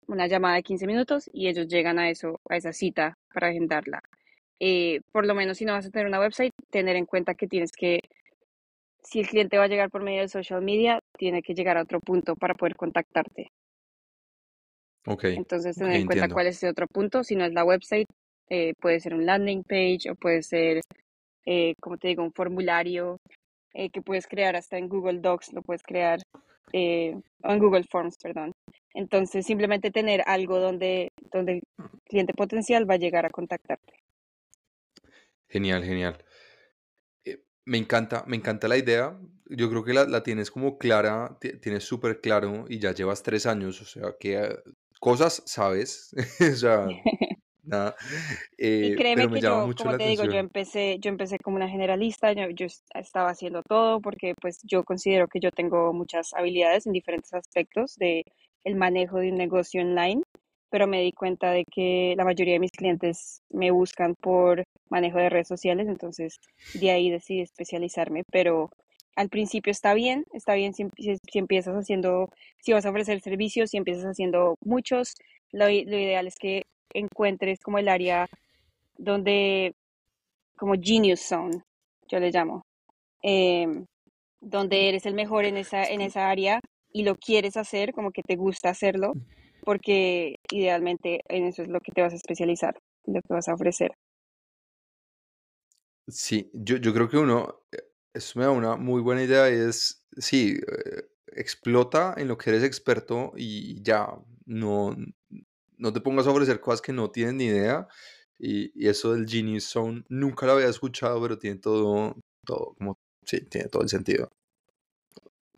una 0.09 0.27
llamada 0.27 0.57
de 0.57 0.63
15 0.63 0.87
minutos 0.87 1.31
y 1.33 1.49
ellos 1.49 1.69
llegan 1.69 1.99
a 1.99 2.11
eso, 2.11 2.41
a 2.49 2.57
esa 2.57 2.73
cita 2.73 3.17
para 3.33 3.49
agendarla. 3.49 4.03
Eh, 4.59 5.01
por 5.13 5.27
lo 5.27 5.35
menos 5.35 5.59
si 5.59 5.65
no 5.65 5.73
vas 5.73 5.87
a 5.87 5.91
tener 5.91 6.07
una 6.07 6.21
website, 6.21 6.53
tener 6.71 6.97
en 6.97 7.07
cuenta 7.07 7.35
que 7.35 7.47
tienes 7.47 7.73
que, 7.73 8.01
si 9.07 9.21
el 9.21 9.29
cliente 9.29 9.59
va 9.59 9.65
a 9.65 9.69
llegar 9.69 9.91
por 9.91 10.03
medio 10.03 10.23
de 10.23 10.29
social 10.29 10.63
media, 10.63 11.01
tiene 11.17 11.43
que 11.43 11.55
llegar 11.55 11.77
a 11.79 11.83
otro 11.83 12.01
punto 12.01 12.35
para 12.37 12.55
poder 12.55 12.77
contactarte. 12.77 13.51
Ok, 15.07 15.25
Entonces, 15.25 15.77
tener 15.77 15.95
en 15.95 16.05
cuenta 16.05 16.25
entiendo. 16.25 16.35
cuál 16.35 16.47
es 16.49 16.57
ese 16.57 16.69
otro 16.69 16.87
punto. 16.89 17.23
Si 17.23 17.37
no 17.37 17.45
es 17.45 17.53
la 17.53 17.65
website, 17.65 18.09
eh, 18.51 18.75
puede 18.81 19.01
ser 19.01 19.15
un 19.15 19.25
landing 19.27 19.63
page 19.63 20.11
o 20.11 20.15
puede 20.17 20.43
ser, 20.43 20.81
eh, 21.45 21.75
como 21.81 21.99
te 21.99 22.09
digo, 22.09 22.25
un 22.25 22.33
formulario 22.33 23.19
eh, 23.75 23.91
que 23.91 24.03
puedes 24.03 24.27
crear 24.27 24.57
hasta 24.57 24.79
en 24.79 24.89
Google 24.89 25.21
Docs, 25.21 25.53
lo 25.53 25.63
puedes 25.63 25.83
crear, 25.83 26.21
eh, 26.73 27.15
o 27.45 27.53
en 27.53 27.59
Google 27.59 27.85
Forms, 27.91 28.17
perdón. 28.23 28.53
Entonces, 28.95 29.47
simplemente 29.47 29.91
tener 29.91 30.23
algo 30.27 30.59
donde, 30.59 31.11
donde 31.31 31.53
el 31.53 31.63
cliente 32.09 32.35
potencial 32.35 32.89
va 32.89 32.95
a 32.95 32.99
llegar 32.99 33.27
a 33.27 33.31
contactarte. 33.31 33.95
Genial, 35.49 35.83
genial. 35.85 36.17
Me 37.67 37.79
encanta, 37.79 38.25
me 38.27 38.37
encanta 38.37 38.69
la 38.69 38.77
idea. 38.79 39.19
Yo 39.47 39.69
creo 39.71 39.85
que 39.85 39.93
la, 39.95 40.05
la 40.07 40.23
tienes 40.23 40.51
como 40.51 40.79
clara, 40.79 41.37
ti- 41.41 41.59
tienes 41.61 41.85
súper 41.85 42.21
claro 42.21 42.65
y 42.69 42.79
ya 42.79 42.93
llevas 42.93 43.23
tres 43.23 43.47
años, 43.47 43.81
o 43.83 43.85
sea, 43.85 44.15
que 44.21 44.39
eh, 44.39 44.57
cosas 45.01 45.43
sabes, 45.47 46.11
o 46.53 46.57
sea, 46.57 46.93
nada, 47.63 47.97
Y 48.81 48.91
eh, 48.91 48.95
créeme 48.95 49.23
pero 49.23 49.31
me 49.31 49.39
que 49.39 49.41
llama 49.41 49.61
yo, 49.61 49.63
mucho 49.63 49.89
como 49.89 49.93
la 49.93 49.99
te 49.99 50.05
digo, 50.09 50.25
yo 50.25 50.39
empecé, 50.39 50.99
yo 51.01 51.09
empecé 51.11 51.39
como 51.39 51.57
una 51.57 51.69
generalista, 51.69 52.33
yo, 52.33 52.51
yo 52.51 52.67
es- 52.67 52.85
estaba 52.95 53.31
haciendo 53.31 53.63
todo 53.63 54.01
porque 54.01 54.35
pues 54.41 54.61
yo 54.65 54.85
considero 54.85 55.29
que 55.29 55.41
yo 55.41 55.51
tengo 55.51 55.93
muchas 55.95 56.33
habilidades 56.35 56.87
en 56.87 56.93
diferentes 56.93 57.33
aspectos 57.35 57.97
de 57.97 58.25
el 58.65 58.77
manejo 58.77 59.19
de 59.19 59.31
un 59.31 59.37
negocio 59.39 59.81
online, 59.81 60.23
pero 60.71 60.87
me 60.87 61.03
di 61.03 61.13
cuenta 61.13 61.51
de 61.53 61.65
que 61.65 62.15
la 62.17 62.25
mayoría 62.25 62.55
de 62.55 62.61
mis 62.61 62.73
clientes 62.73 63.43
me 63.51 63.71
buscan 63.71 64.15
por 64.15 64.65
manejo 64.91 65.19
de 65.19 65.31
redes 65.31 65.49
sociales, 65.49 65.89
entonces 65.89 66.39
de 66.75 66.91
ahí 66.91 67.11
decidí 67.11 67.41
especializarme, 67.41 68.25
pero 68.31 68.71
al 69.17 69.29
principio 69.29 69.71
está 69.71 69.95
bien, 69.95 70.25
está 70.33 70.55
bien 70.55 70.75
si, 70.75 70.87
si- 70.99 71.17
si 71.31 71.39
empiezas 71.39 71.75
haciendo, 71.75 72.29
si 72.59 72.73
vas 72.73 72.85
a 72.87 72.91
ofrecer 72.91 73.21
servicios, 73.21 73.71
si 73.71 73.77
empiezas 73.79 74.05
haciendo 74.05 74.57
muchos, 74.65 75.15
lo, 75.53 75.67
lo 75.67 75.71
ideal 75.73 76.27
es 76.27 76.37
que 76.39 76.63
encuentres 76.93 77.61
como 77.61 77.79
el 77.79 77.89
área 77.89 78.27
donde, 78.99 79.75
como 80.57 80.75
Genius 80.81 81.21
Zone, 81.21 81.63
yo 82.09 82.19
le 82.21 82.31
llamo, 82.31 82.63
em, 83.23 83.87
donde 84.41 84.89
eres 84.89 85.07
el 85.07 85.15
mejor 85.15 85.45
en 85.47 85.57
esa, 85.59 85.85
en 85.85 86.01
esa 86.03 86.31
área 86.31 86.61
y 86.93 87.05
lo 87.05 87.17
quieres 87.17 87.57
hacer, 87.57 87.93
como 87.93 88.11
que 88.13 88.23
te 88.23 88.37
gusta 88.37 88.71
hacerlo, 88.71 89.15
porque 89.67 90.37
idealmente 90.51 91.21
en 91.29 91.47
eso 91.47 91.63
es 91.63 91.69
lo 91.69 91.81
que 91.83 91.93
te 91.93 92.03
vas 92.03 92.15
a 92.15 92.17
especializar, 92.17 92.79
lo 93.07 93.21
que 93.23 93.35
vas 93.35 93.49
a 93.49 93.55
ofrecer. 93.55 93.93
Sí, 96.09 96.51
yo, 96.55 96.77
yo 96.77 96.95
creo 96.95 97.09
que 97.09 97.17
uno, 97.19 97.63
eh, 97.73 97.79
eso 98.15 98.39
me 98.39 98.45
da 98.45 98.53
una 98.53 98.77
muy 98.77 99.03
buena 99.03 99.25
idea, 99.25 99.49
es, 99.49 100.07
sí, 100.17 100.57
eh, 100.69 101.03
explota 101.33 102.15
en 102.17 102.29
lo 102.29 102.39
que 102.39 102.51
eres 102.51 102.63
experto 102.63 103.33
y 103.37 103.83
ya, 103.83 104.09
no, 104.45 104.97
no 105.79 105.93
te 105.93 106.01
pongas 106.01 106.27
a 106.27 106.31
ofrecer 106.31 106.61
cosas 106.61 106.81
que 106.83 106.93
no 106.93 107.11
tienes 107.11 107.35
ni 107.35 107.47
idea. 107.47 107.89
Y, 108.39 108.71
y 108.81 108.89
eso 108.89 109.15
del 109.15 109.27
Genius 109.29 109.65
Zone, 109.65 110.05
nunca 110.09 110.47
lo 110.47 110.53
había 110.53 110.69
escuchado, 110.69 111.21
pero 111.23 111.39
tiene 111.39 111.59
todo, 111.59 112.17
todo, 112.45 112.75
como, 112.79 112.99
sí, 113.25 113.41
tiene 113.43 113.69
todo 113.69 113.83
el 113.83 113.89
sentido, 113.89 114.31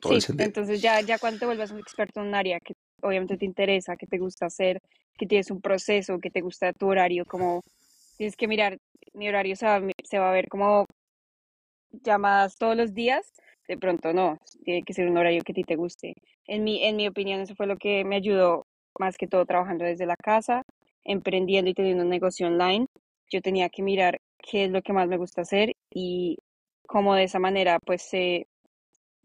todo 0.00 0.14
el 0.14 0.20
Sí, 0.20 0.22
sentido. 0.22 0.46
entonces 0.46 0.80
ya, 0.80 1.00
ya 1.02 1.18
cuando 1.18 1.40
te 1.40 1.46
vuelvas 1.46 1.70
un 1.72 1.78
experto 1.78 2.20
en 2.20 2.28
un 2.28 2.34
área 2.34 2.58
que 2.60 2.74
obviamente 3.02 3.36
te 3.36 3.44
interesa, 3.44 3.96
que 3.96 4.06
te 4.06 4.18
gusta 4.18 4.46
hacer, 4.46 4.80
que 5.16 5.26
tienes 5.26 5.50
un 5.50 5.60
proceso, 5.60 6.18
que 6.18 6.30
te 6.30 6.40
gusta 6.40 6.72
tu 6.72 6.88
horario, 6.88 7.24
como 7.24 7.62
tienes 8.16 8.36
que 8.36 8.48
mirar, 8.48 8.78
mi 9.14 9.28
horario 9.28 9.56
se 9.56 9.66
va, 9.66 9.80
se 10.04 10.18
va 10.18 10.30
a 10.30 10.32
ver 10.32 10.48
como 10.48 10.86
llamadas 11.90 12.56
todos 12.56 12.76
los 12.76 12.94
días, 12.94 13.32
de 13.66 13.76
pronto 13.76 14.12
no, 14.12 14.38
tiene 14.64 14.82
que 14.82 14.94
ser 14.94 15.08
un 15.08 15.16
horario 15.16 15.42
que 15.42 15.52
a 15.52 15.54
ti 15.54 15.64
te 15.64 15.76
guste. 15.76 16.14
En 16.46 16.64
mi, 16.64 16.84
en 16.84 16.96
mi 16.96 17.06
opinión, 17.06 17.40
eso 17.40 17.54
fue 17.54 17.66
lo 17.66 17.76
que 17.76 18.04
me 18.04 18.16
ayudó 18.16 18.66
más 18.98 19.16
que 19.16 19.26
todo 19.26 19.44
trabajando 19.44 19.84
desde 19.84 20.06
la 20.06 20.16
casa, 20.16 20.62
emprendiendo 21.04 21.70
y 21.70 21.74
teniendo 21.74 22.04
un 22.04 22.10
negocio 22.10 22.46
online. 22.46 22.86
Yo 23.30 23.40
tenía 23.42 23.68
que 23.68 23.82
mirar 23.82 24.18
qué 24.38 24.64
es 24.64 24.70
lo 24.70 24.82
que 24.82 24.92
más 24.92 25.08
me 25.08 25.18
gusta 25.18 25.42
hacer 25.42 25.72
y 25.90 26.38
cómo 26.86 27.14
de 27.14 27.24
esa 27.24 27.38
manera 27.38 27.78
pues 27.84 28.02
se 28.02 28.46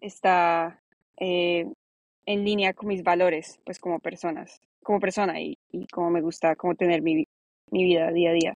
está 0.02 0.82
eh, 1.18 1.66
en 2.26 2.44
línea 2.46 2.74
con 2.74 2.88
mis 2.88 3.04
valores, 3.04 3.60
pues 3.66 3.80
como 3.80 4.00
personas, 4.00 4.62
como 4.84 5.00
persona 5.00 5.42
y, 5.42 5.58
y 5.72 5.88
cómo 5.88 6.10
me 6.10 6.22
gusta 6.22 6.56
como 6.56 6.76
tener 6.76 7.02
mi, 7.02 7.28
mi 7.72 7.84
vida 7.84 8.12
día 8.12 8.32
a 8.32 8.34
día. 8.34 8.54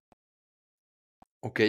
Ok, 1.40 1.62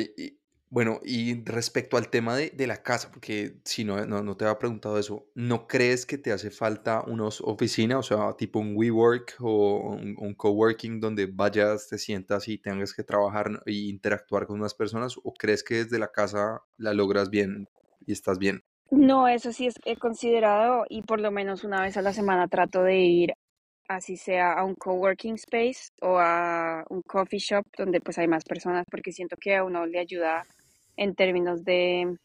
bueno, 0.70 1.00
y 1.02 1.42
respecto 1.44 1.96
al 1.96 2.10
tema 2.10 2.36
de, 2.36 2.50
de 2.50 2.66
la 2.66 2.82
casa, 2.82 3.10
porque 3.10 3.60
si 3.64 3.84
no, 3.84 4.04
no, 4.06 4.22
no 4.22 4.36
te 4.36 4.44
había 4.44 4.58
preguntado 4.58 4.98
eso, 4.98 5.26
¿no 5.34 5.66
crees 5.66 6.04
que 6.04 6.18
te 6.18 6.30
hace 6.32 6.50
falta 6.50 7.02
una 7.06 7.26
oficina, 7.26 7.98
o 7.98 8.02
sea, 8.02 8.34
tipo 8.36 8.58
un 8.58 8.76
WeWork 8.76 9.36
o 9.40 9.94
un, 9.94 10.14
un 10.18 10.34
coworking 10.34 11.00
donde 11.00 11.26
vayas, 11.26 11.88
te 11.88 11.96
sientas 11.98 12.48
y 12.48 12.58
tengas 12.58 12.92
que 12.92 13.02
trabajar 13.02 13.62
y 13.64 13.88
interactuar 13.88 14.46
con 14.46 14.58
unas 14.60 14.74
personas? 14.74 15.16
¿O 15.22 15.32
crees 15.32 15.64
que 15.64 15.84
desde 15.84 15.98
la 15.98 16.12
casa 16.12 16.62
la 16.76 16.92
logras 16.92 17.30
bien 17.30 17.68
y 18.06 18.12
estás 18.12 18.38
bien? 18.38 18.62
No, 18.90 19.28
eso 19.28 19.52
sí 19.52 19.66
es 19.66 19.74
he 19.84 19.96
considerado 19.96 20.84
y 20.88 21.02
por 21.02 21.20
lo 21.20 21.30
menos 21.30 21.62
una 21.64 21.82
vez 21.82 21.96
a 21.98 22.02
la 22.02 22.12
semana 22.14 22.48
trato 22.48 22.82
de 22.82 22.96
ir, 22.98 23.32
así 23.88 24.16
sea 24.16 24.52
a 24.54 24.64
un 24.64 24.74
coworking 24.74 25.34
space 25.34 25.90
o 26.00 26.18
a 26.18 26.84
un 26.88 27.02
coffee 27.02 27.38
shop 27.38 27.66
donde 27.76 28.00
pues 28.00 28.18
hay 28.18 28.28
más 28.28 28.44
personas, 28.44 28.86
porque 28.90 29.12
siento 29.12 29.36
que 29.38 29.56
a 29.56 29.64
uno 29.64 29.84
le 29.86 29.98
ayuda 29.98 30.42
en 30.96 31.14
términos 31.14 31.64
de 31.64 32.16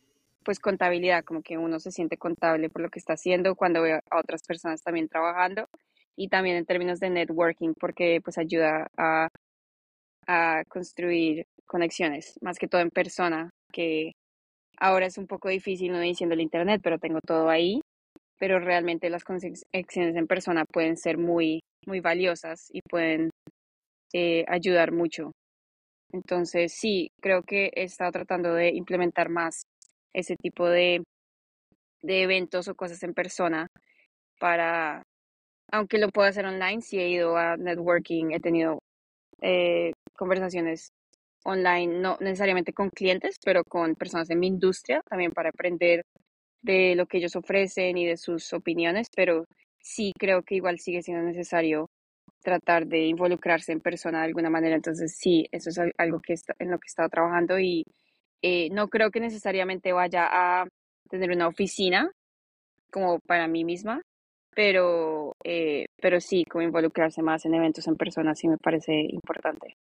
pues 0.43 0.59
contabilidad, 0.59 1.23
como 1.25 1.41
que 1.41 1.57
uno 1.57 1.79
se 1.79 1.91
siente 1.91 2.17
contable 2.17 2.69
por 2.69 2.81
lo 2.81 2.89
que 2.89 2.99
está 2.99 3.13
haciendo 3.13 3.55
cuando 3.55 3.81
ve 3.81 3.93
a 3.95 4.19
otras 4.19 4.41
personas 4.43 4.81
también 4.83 5.09
trabajando 5.09 5.67
y 6.15 6.29
también 6.29 6.55
en 6.57 6.65
términos 6.65 6.99
de 6.99 7.09
networking, 7.09 7.73
porque 7.79 8.21
pues 8.23 8.37
ayuda 8.37 8.87
a, 8.97 9.27
a 10.27 10.63
construir 10.69 11.45
conexiones, 11.65 12.37
más 12.41 12.57
que 12.57 12.67
todo 12.67 12.81
en 12.81 12.89
persona, 12.91 13.49
que 13.71 14.13
Ahora 14.83 15.05
es 15.05 15.17
un 15.17 15.27
poco 15.27 15.47
difícil, 15.47 15.93
no 15.93 15.99
diciendo 16.01 16.33
el 16.33 16.41
internet, 16.41 16.81
pero 16.83 16.99
tengo 16.99 17.19
todo 17.25 17.49
ahí. 17.49 17.79
Pero 18.37 18.59
realmente 18.59 19.09
las 19.09 19.23
conexiones 19.23 19.63
en 19.73 20.27
persona 20.27 20.65
pueden 20.65 20.97
ser 20.97 21.17
muy, 21.17 21.61
muy 21.87 22.01
valiosas 22.01 22.67
y 22.69 22.81
pueden 22.81 23.29
eh, 24.11 24.43
ayudar 24.49 24.91
mucho. 24.91 25.31
Entonces, 26.11 26.73
sí, 26.73 27.07
creo 27.21 27.43
que 27.43 27.71
he 27.73 27.83
estado 27.83 28.11
tratando 28.11 28.53
de 28.53 28.71
implementar 28.75 29.29
más 29.29 29.63
ese 30.13 30.35
tipo 30.35 30.67
de, 30.67 31.01
de 32.01 32.23
eventos 32.23 32.67
o 32.67 32.75
cosas 32.75 33.01
en 33.03 33.13
persona 33.13 33.67
para, 34.37 35.01
aunque 35.71 35.97
lo 35.97 36.09
puedo 36.09 36.27
hacer 36.27 36.45
online, 36.45 36.81
sí 36.81 36.99
he 36.99 37.07
ido 37.07 37.37
a 37.37 37.55
networking, 37.55 38.31
he 38.31 38.41
tenido 38.41 38.79
eh, 39.41 39.93
conversaciones 40.17 40.89
online, 41.45 41.99
no 41.99 42.17
necesariamente 42.19 42.73
con 42.73 42.89
clientes, 42.89 43.37
pero 43.43 43.63
con 43.63 43.95
personas 43.95 44.29
en 44.29 44.39
mi 44.39 44.47
industria, 44.47 45.01
también 45.09 45.31
para 45.31 45.49
aprender 45.49 46.03
de 46.61 46.95
lo 46.95 47.05
que 47.07 47.17
ellos 47.17 47.35
ofrecen 47.35 47.97
y 47.97 48.05
de 48.07 48.17
sus 48.17 48.53
opiniones, 48.53 49.07
pero 49.15 49.45
sí 49.79 50.13
creo 50.17 50.43
que 50.43 50.55
igual 50.55 50.79
sigue 50.79 51.01
siendo 51.03 51.23
necesario 51.23 51.89
tratar 52.43 52.87
de 52.87 53.05
involucrarse 53.07 53.71
en 53.73 53.81
persona 53.81 54.19
de 54.19 54.25
alguna 54.27 54.49
manera. 54.49 54.75
Entonces, 54.75 55.15
sí, 55.17 55.47
eso 55.51 55.69
es 55.69 55.79
al- 55.79 55.93
algo 55.97 56.21
que 56.21 56.33
está, 56.33 56.53
en 56.59 56.71
lo 56.71 56.79
que 56.79 56.87
he 56.87 56.89
estado 56.91 57.09
trabajando 57.09 57.59
y 57.59 57.83
eh, 58.41 58.69
no 58.71 58.89
creo 58.89 59.11
que 59.11 59.19
necesariamente 59.19 59.93
vaya 59.93 60.27
a 60.31 60.67
tener 61.09 61.31
una 61.31 61.47
oficina 61.47 62.11
como 62.91 63.19
para 63.19 63.47
mí 63.47 63.63
misma, 63.65 64.01
pero, 64.55 65.33
eh, 65.43 65.85
pero 66.01 66.19
sí, 66.21 66.45
como 66.45 66.63
involucrarse 66.63 67.21
más 67.23 67.45
en 67.45 67.55
eventos 67.55 67.87
en 67.87 67.97
persona 67.97 68.35
sí 68.35 68.47
me 68.47 68.57
parece 68.57 68.93
importante. 69.09 69.75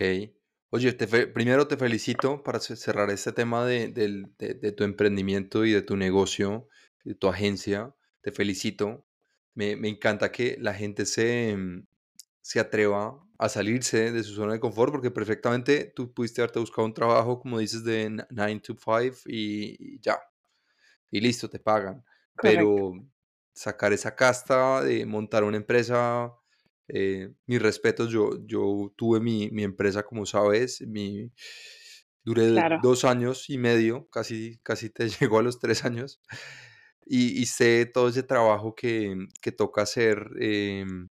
Ok. 0.00 0.30
Oye, 0.70 0.92
te 0.92 1.06
primero 1.26 1.66
te 1.68 1.76
felicito 1.76 2.42
para 2.42 2.60
ce- 2.60 2.76
cerrar 2.76 3.10
este 3.10 3.32
tema 3.32 3.64
de, 3.66 3.88
del- 3.88 4.34
de- 4.38 4.54
de 4.54 4.72
tu 4.72 4.84
emprendimiento 4.84 5.64
y 5.64 5.72
de 5.72 5.82
tu 5.82 5.96
negocio, 5.96 6.68
de 7.04 7.14
tu 7.14 7.28
agencia. 7.28 7.94
Te 8.22 8.32
felicito. 8.32 9.06
Me, 9.54 9.76
me 9.76 9.88
encanta 9.88 10.30
que 10.32 10.56
la 10.60 10.72
gente 10.74 11.04
se, 11.06 11.56
mm, 11.56 11.86
se 12.42 12.60
atreva 12.60 13.26
a 13.38 13.48
salirse 13.48 14.12
de 14.12 14.22
su 14.24 14.34
zona 14.34 14.52
de 14.54 14.60
confort, 14.60 14.92
porque 14.92 15.10
perfectamente 15.10 15.92
tú 15.96 16.12
pudiste 16.14 16.40
haberte 16.42 16.60
buscado 16.60 16.86
un 16.86 16.94
trabajo, 16.94 17.40
como 17.40 17.58
dices, 17.58 17.84
de 17.84 18.10
9 18.30 18.60
to 18.60 18.74
5 18.76 19.16
y, 19.26 19.96
y 19.96 20.00
ya, 20.00 20.18
y 21.10 21.20
listo, 21.20 21.48
te 21.48 21.58
pagan. 21.58 22.04
correcto, 22.36 22.82
Pero 22.82 22.92
sacar 23.52 23.92
esa 23.92 24.14
casta 24.16 24.82
de 24.82 25.04
montar 25.06 25.44
una 25.44 25.56
empresa, 25.56 26.32
eh, 26.94 27.32
mis 27.46 27.62
respetos, 27.62 28.10
yo, 28.10 28.30
yo 28.46 28.92
tuve 28.96 29.20
mi, 29.20 29.50
mi 29.50 29.64
empresa, 29.64 30.02
como 30.04 30.26
sabes, 30.26 30.80
mi, 30.86 31.32
duré 32.24 32.44
claro, 32.52 32.80
dos 32.80 33.04
años 33.04 33.50
y 33.50 33.58
medio, 33.58 34.08
casi, 34.10 34.58
casi 34.62 34.90
te 34.90 35.08
llegó 35.20 35.38
a 35.38 35.42
los 35.42 35.58
tres 35.60 35.84
años, 35.84 36.20
y, 37.06 37.40
y 37.40 37.46
sé 37.46 37.86
todo 37.86 38.08
ese 38.08 38.22
trabajo 38.24 38.74
que, 38.74 39.16
que 39.42 39.52
toca 39.52 39.82
hacer. 39.82 40.30
em, 40.40 41.08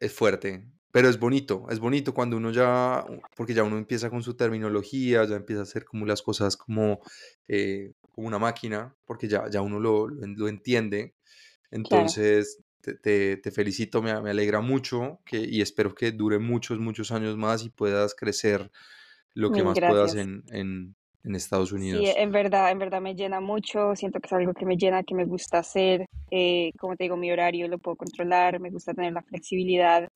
es 0.00 0.12
fuerte, 0.12 0.66
pero 0.90 1.08
es 1.08 1.18
bonito, 1.18 1.66
es 1.70 1.80
bonito 1.80 2.14
cuando 2.14 2.36
uno 2.36 2.50
ya, 2.50 3.04
porque 3.36 3.54
ya 3.54 3.64
uno 3.64 3.78
empieza 3.78 4.10
con 4.10 4.22
su 4.22 4.34
terminología, 4.36 5.24
ya 5.24 5.36
empieza 5.36 5.60
a 5.60 5.64
hacer 5.64 5.84
como 5.84 6.06
las 6.06 6.22
cosas 6.22 6.56
como, 6.56 7.00
eh, 7.48 7.92
como 8.10 8.28
una 8.28 8.38
máquina, 8.38 8.96
porque 9.04 9.28
ya, 9.28 9.48
ya 9.50 9.60
uno 9.62 9.80
lo, 9.80 10.08
lo 10.08 10.24
en- 10.24 10.36
lo 10.36 10.48
entiende. 10.48 11.16
Entonces, 11.72 12.63
te, 12.84 12.94
te- 12.96 13.36
te 13.38 13.50
felicito, 13.50 14.02
me, 14.02 14.20
me 14.22 14.30
alegra 14.30 14.60
mucho 14.60 15.20
que, 15.26 15.38
y 15.38 15.60
espero 15.62 15.94
que 15.94 16.12
dure 16.12 16.38
muchos, 16.38 16.78
muchos 16.78 17.10
años 17.12 17.36
más 17.36 17.64
y 17.64 17.70
puedas 17.70 18.14
crecer 18.14 18.70
lo 19.34 19.52
que 19.52 19.62
Mil 19.62 19.64
más 19.64 19.80
puedas 19.80 20.14
en, 20.16 20.44
en, 20.50 20.96
en 21.24 21.34
Estados 21.36 21.72
Sí, 21.90 22.04
Unidos. 22.04 22.16
en 22.16 22.32
verdad, 22.32 22.70
en 22.70 22.78
verdad 22.78 23.00
me 23.00 23.14
llena 23.14 23.40
mucho, 23.40 23.94
siento 23.94 24.20
que 24.20 24.26
es 24.26 24.32
algo 24.32 24.54
que 24.54 24.64
me 24.66 24.76
llena, 24.76 25.02
que 25.04 25.14
me 25.14 25.24
gusta 25.26 25.58
hacer, 25.58 26.06
eh, 26.30 26.72
como 26.78 26.96
te 26.96 27.04
digo, 27.04 27.16
mi 27.16 27.30
horario 27.30 27.68
lo 27.68 27.78
puedo 27.78 27.96
controlar, 27.96 28.58
me 28.60 28.70
gusta 28.70 28.94
tener 28.94 29.12
la 29.12 29.22
flexibilidad 29.22 30.08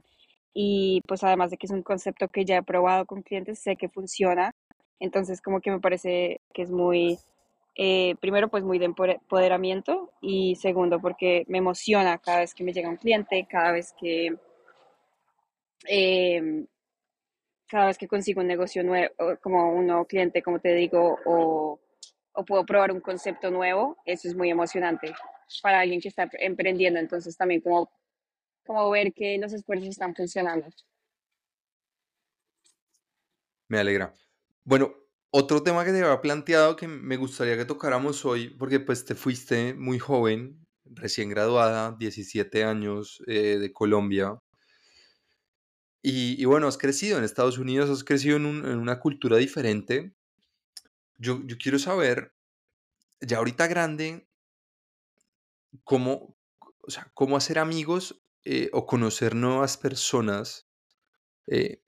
y 0.54 1.02
pues 1.09 1.24
además 1.24 1.50
de 1.50 1.59
que 1.59 1.66
es 1.66 1.72
un 1.72 1.83
concepto 1.83 2.28
que 2.28 2.44
ya 2.44 2.59
he 2.59 2.62
probado 2.64 3.07
con 3.07 3.22
clientes, 3.22 3.61
sé 3.61 3.76
que 3.76 3.88
funciona, 3.88 4.52
entonces 5.00 5.42
como 5.42 5.61
que 5.61 5.70
me 5.72 5.81
parece 5.81 6.40
que 6.54 6.62
es 6.62 6.70
muy, 6.70 7.18
eh, 7.79 8.17
primero 8.21 8.49
pues 8.51 8.64
muy 8.64 8.79
de 8.81 8.87
empoder- 8.91 9.21
empoderamiento 9.23 10.12
y 10.21 10.57
segundo 10.57 11.01
porque 11.01 11.45
me 11.49 11.59
emociona 11.59 12.19
cada 12.19 12.41
vez 12.41 12.55
que 12.55 12.64
me 12.64 12.73
llega 12.75 12.91
un 12.91 12.97
cliente, 12.99 13.47
cada 13.49 13.73
vez 13.73 13.95
que, 14.01 14.37
em, 15.87 16.67
cada 17.69 17.87
vez 17.87 17.99
que 17.99 18.09
consigo 18.09 18.41
un 18.41 18.49
negocio 18.49 18.83
nuevo, 18.83 19.14
como 19.43 19.73
un 19.73 19.87
nuevo 19.87 20.07
cliente, 20.07 20.43
como 20.43 20.59
te 20.61 20.75
digo, 20.75 21.19
o, 21.25 21.81
o 22.33 22.45
puedo 22.45 22.64
probar 22.67 22.93
un 22.93 23.01
concepto 23.01 23.51
nuevo, 23.51 23.97
eso 24.05 24.29
es 24.29 24.35
muy 24.35 24.51
emocionante 24.51 25.14
para 25.62 25.81
alguien 25.81 26.01
que 26.01 26.09
está 26.09 26.29
emprendiendo, 26.41 26.99
entonces 27.01 27.37
también 27.37 27.61
como, 27.61 27.91
como 28.67 28.91
ver 28.91 29.12
que 29.12 29.38
los 29.38 29.53
esfuerzos 29.53 29.88
están 29.88 30.14
funcionando. 30.14 30.67
Me 33.69 33.79
alegra. 33.79 34.12
Bueno, 34.64 34.95
otro 35.31 35.62
tema 35.62 35.85
que 35.85 35.93
te 35.93 36.03
había 36.03 36.21
planteado 36.21 36.77
que 36.77 36.88
me 36.88 37.17
gustaría 37.17 37.57
que 37.57 37.64
tocáramos 37.64 38.25
hoy, 38.25 38.51
porque 38.51 38.81
pues 38.81 39.05
te 39.05 39.14
fuiste 39.14 39.75
muy 39.75 39.99
joven, 39.99 40.64
recién 40.85 41.29
graduada, 41.31 41.97
17 41.99 42.64
años 42.64 43.23
eh, 43.27 43.59
de 43.59 43.73
Colombia, 43.73 44.38
y, 46.03 46.45
bueno, 46.45 46.67
has 46.69 46.79
crecido 46.79 47.19
en 47.19 47.25
Estados 47.25 47.59
Unidos, 47.59 47.91
has 47.91 48.05
crecido 48.05 48.37
en, 48.37 48.47
un- 48.47 48.64
en 48.67 48.79
una 48.79 48.99
cultura 49.01 49.37
diferente. 49.37 50.14
Yo, 51.17 51.43
yo 51.47 51.57
quiero 51.59 51.79
saber, 51.79 52.35
ya 53.21 53.38
ahorita 53.38 53.69
grande, 53.69 54.29
cómo, 55.85 56.37
o 56.81 56.91
sea, 56.91 57.11
cómo 57.14 57.37
hacer 57.37 57.59
amigos 57.59 58.23
eh, 58.45 58.71
o 58.73 58.87
conocer 58.87 59.35
nuevas 59.35 59.77
personas 59.77 60.69
eh, 61.49 61.83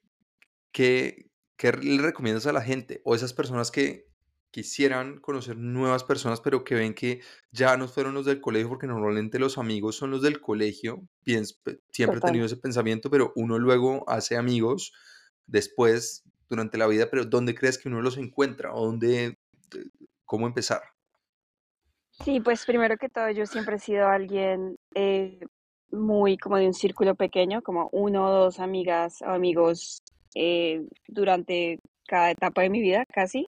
¿Qué, 0.72 1.29
qué 1.60 1.72
le 1.72 2.00
recomiendas 2.00 2.46
a 2.46 2.54
la 2.54 2.62
gente? 2.62 3.02
O 3.04 3.14
esas 3.14 3.34
personas 3.34 3.70
que 3.70 4.06
quisieran 4.50 5.20
conocer 5.20 5.58
nuevas 5.58 6.04
personas, 6.04 6.40
pero 6.40 6.64
que 6.64 6.74
ven 6.74 6.94
que 6.94 7.20
ya 7.52 7.76
no 7.76 7.86
fueron 7.86 8.14
los 8.14 8.24
del 8.24 8.40
colegio, 8.40 8.70
porque 8.70 8.86
normalmente 8.86 9.38
los 9.38 9.58
amigos 9.58 9.94
son 9.94 10.10
los 10.10 10.22
del 10.22 10.40
colegio. 10.40 11.02
Siempre 11.22 11.74
he 11.74 12.06
Total. 12.06 12.20
tenido 12.20 12.46
ese 12.46 12.56
pensamiento, 12.56 13.10
pero 13.10 13.34
uno 13.36 13.58
luego 13.58 14.08
hace 14.08 14.38
amigos 14.38 14.94
después, 15.46 16.24
durante 16.48 16.78
la 16.78 16.86
vida, 16.86 17.08
pero 17.10 17.26
¿dónde 17.26 17.54
crees 17.54 17.76
que 17.76 17.90
uno 17.90 18.00
los 18.00 18.16
encuentra? 18.16 18.72
¿O 18.72 18.86
dónde, 18.86 19.26
eh, 19.26 19.36
cómo 20.24 20.46
empezar? 20.46 20.80
Sí, 22.24 22.40
pues 22.40 22.64
primero 22.64 22.96
que 22.96 23.10
todo, 23.10 23.30
yo 23.30 23.44
siempre 23.44 23.76
he 23.76 23.80
sido 23.80 24.08
alguien 24.08 24.78
eh, 24.94 25.40
muy 25.90 26.38
como 26.38 26.56
de 26.56 26.66
un 26.66 26.74
círculo 26.74 27.14
pequeño, 27.16 27.60
como 27.60 27.90
uno 27.92 28.26
o 28.26 28.44
dos 28.44 28.60
amigas 28.60 29.20
o 29.20 29.26
amigos 29.26 30.02
eh, 30.34 30.82
durante 31.08 31.78
cada 32.06 32.30
etapa 32.30 32.62
de 32.62 32.70
mi 32.70 32.80
vida, 32.80 33.04
casi. 33.12 33.46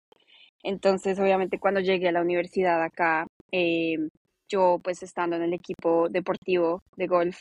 Entonces, 0.63 1.19
obviamente, 1.19 1.59
cuando 1.59 1.81
llegué 1.81 2.09
a 2.09 2.13
la 2.13 2.23
universidad 2.23 2.83
acá, 2.83 3.27
eh, 3.53 3.97
yo 4.49 4.81
pues 4.83 5.03
estando 5.03 5.37
en 5.37 5.43
el 5.43 5.55
equipo 5.55 6.09
deportivo 6.09 6.83
de 6.97 7.07
golf, 7.07 7.39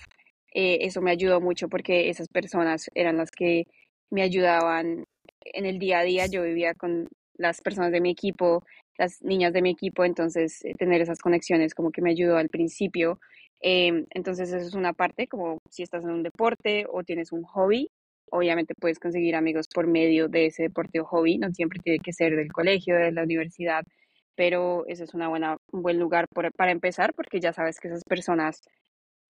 eh, 0.54 0.80
eso 0.82 1.02
me 1.02 1.12
ayudó 1.12 1.42
mucho 1.42 1.70
porque 1.70 2.10
esas 2.10 2.28
personas 2.28 2.90
eran 2.96 3.18
las 3.18 3.32
que 3.32 3.66
me 4.10 4.22
ayudaban 4.24 5.06
en 5.42 5.66
el 5.66 5.80
día 5.80 6.00
a 6.00 6.04
día. 6.04 6.28
Yo 6.28 6.44
vivía 6.44 6.74
con 6.74 7.10
las 7.36 7.62
personas 7.62 7.92
de 7.92 8.02
mi 8.02 8.12
equipo, 8.12 8.64
las 8.98 9.22
niñas 9.22 9.54
de 9.54 9.62
mi 9.62 9.72
equipo, 9.72 10.06
entonces 10.06 10.62
tener 10.78 11.02
esas 11.02 11.20
conexiones 11.20 11.74
como 11.76 11.92
que 11.92 12.02
me 12.02 12.12
ayudó 12.12 12.38
al 12.38 12.50
principio. 12.50 13.20
Eh, 13.62 14.06
entonces, 14.12 14.50
eso 14.52 14.68
es 14.68 14.74
una 14.74 14.94
parte, 14.94 15.28
como 15.28 15.60
si 15.70 15.84
estás 15.84 16.04
en 16.04 16.12
un 16.12 16.24
deporte 16.24 16.86
o 16.92 17.04
tienes 17.04 17.32
un 17.32 17.44
hobby, 17.44 17.90
Obviamente 18.32 18.74
puedes 18.80 19.00
conseguir 19.00 19.36
amigos 19.36 19.68
por 19.68 19.88
medio 19.88 20.28
de 20.28 20.48
ese 20.48 20.64
deporte 20.64 21.00
o 21.00 21.06
hobby, 21.06 21.38
no 21.38 21.52
siempre 21.52 21.80
tiene 21.84 22.00
que 22.00 22.14
ser 22.14 22.36
del 22.36 22.52
colegio, 22.52 22.96
de 22.96 23.12
la 23.12 23.24
universidad, 23.24 23.84
pero 24.36 24.86
eso 24.88 25.04
es 25.04 25.14
una 25.14 25.28
buena, 25.28 25.58
un 25.72 25.84
buen 25.84 26.00
lugar 26.00 26.26
para 26.30 26.72
empezar 26.72 27.14
porque 27.14 27.40
ya 27.40 27.54
sabes 27.54 27.80
que 27.80 27.90
esas 27.90 28.04
personas 28.04 28.62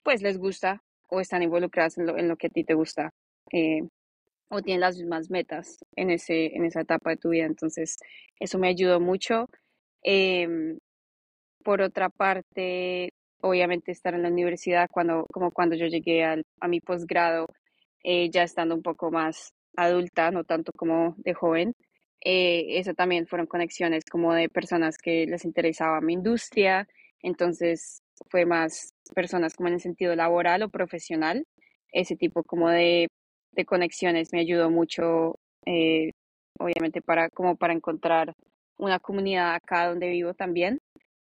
pues 0.02 0.22
les 0.22 0.38
gusta 0.38 0.82
o 1.08 1.20
están 1.20 1.42
involucradas 1.42 1.98
en 1.98 2.06
lo, 2.06 2.16
en 2.18 2.28
lo 2.28 2.36
que 2.36 2.46
a 2.48 2.50
ti 2.50 2.64
te 2.64 2.74
gusta 2.74 3.10
eh, 3.52 3.82
o 4.48 4.62
tienen 4.62 4.80
las 4.80 4.96
mismas 4.96 5.30
metas 5.30 5.78
en, 5.96 6.10
ese, 6.10 6.56
en 6.56 6.64
esa 6.64 6.80
etapa 6.82 7.10
de 7.10 7.16
tu 7.16 7.30
vida. 7.30 7.46
Entonces, 7.46 7.96
eso 8.38 8.58
me 8.58 8.68
ayudó 8.68 9.00
mucho. 9.00 9.48
Em, 10.02 10.78
por 11.64 11.82
otra 11.82 12.08
parte, 12.10 13.12
obviamente 13.42 13.92
estar 13.92 14.14
en 14.14 14.22
la 14.22 14.28
universidad, 14.28 14.88
cuando, 14.90 15.26
como 15.32 15.52
cuando 15.52 15.76
yo 15.76 15.86
llegué 15.86 16.24
al, 16.24 16.44
a 16.60 16.68
mi 16.68 16.80
posgrado, 16.80 17.46
eh, 18.02 18.30
ya 18.30 18.42
estando 18.42 18.74
un 18.74 18.82
poco 18.82 19.10
más 19.10 19.52
adulta, 19.76 20.30
no 20.30 20.44
tanto 20.44 20.72
como 20.72 21.14
de 21.18 21.34
joven, 21.34 21.74
eh, 22.22 22.78
eso 22.78 22.94
también 22.94 23.26
fueron 23.26 23.46
conexiones 23.46 24.04
como 24.04 24.34
de 24.34 24.48
personas 24.48 24.98
que 24.98 25.26
les 25.26 25.44
interesaba 25.44 26.00
mi 26.00 26.14
industria, 26.14 26.86
entonces 27.22 28.02
fue 28.30 28.44
más 28.46 28.92
personas 29.14 29.54
como 29.54 29.68
en 29.68 29.74
el 29.74 29.80
sentido 29.80 30.14
laboral 30.14 30.62
o 30.62 30.68
profesional, 30.68 31.44
ese 31.92 32.16
tipo 32.16 32.42
como 32.44 32.68
de, 32.68 33.08
de 33.52 33.64
conexiones 33.64 34.30
me 34.32 34.40
ayudó 34.40 34.70
mucho, 34.70 35.38
eh, 35.66 36.10
obviamente 36.58 37.02
para, 37.02 37.30
como 37.30 37.56
para 37.56 37.72
encontrar 37.72 38.34
una 38.76 38.98
comunidad 38.98 39.54
acá 39.54 39.88
donde 39.88 40.08
vivo 40.10 40.34
también 40.34 40.78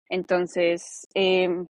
entonces, 0.09 1.07
em, 1.13 1.65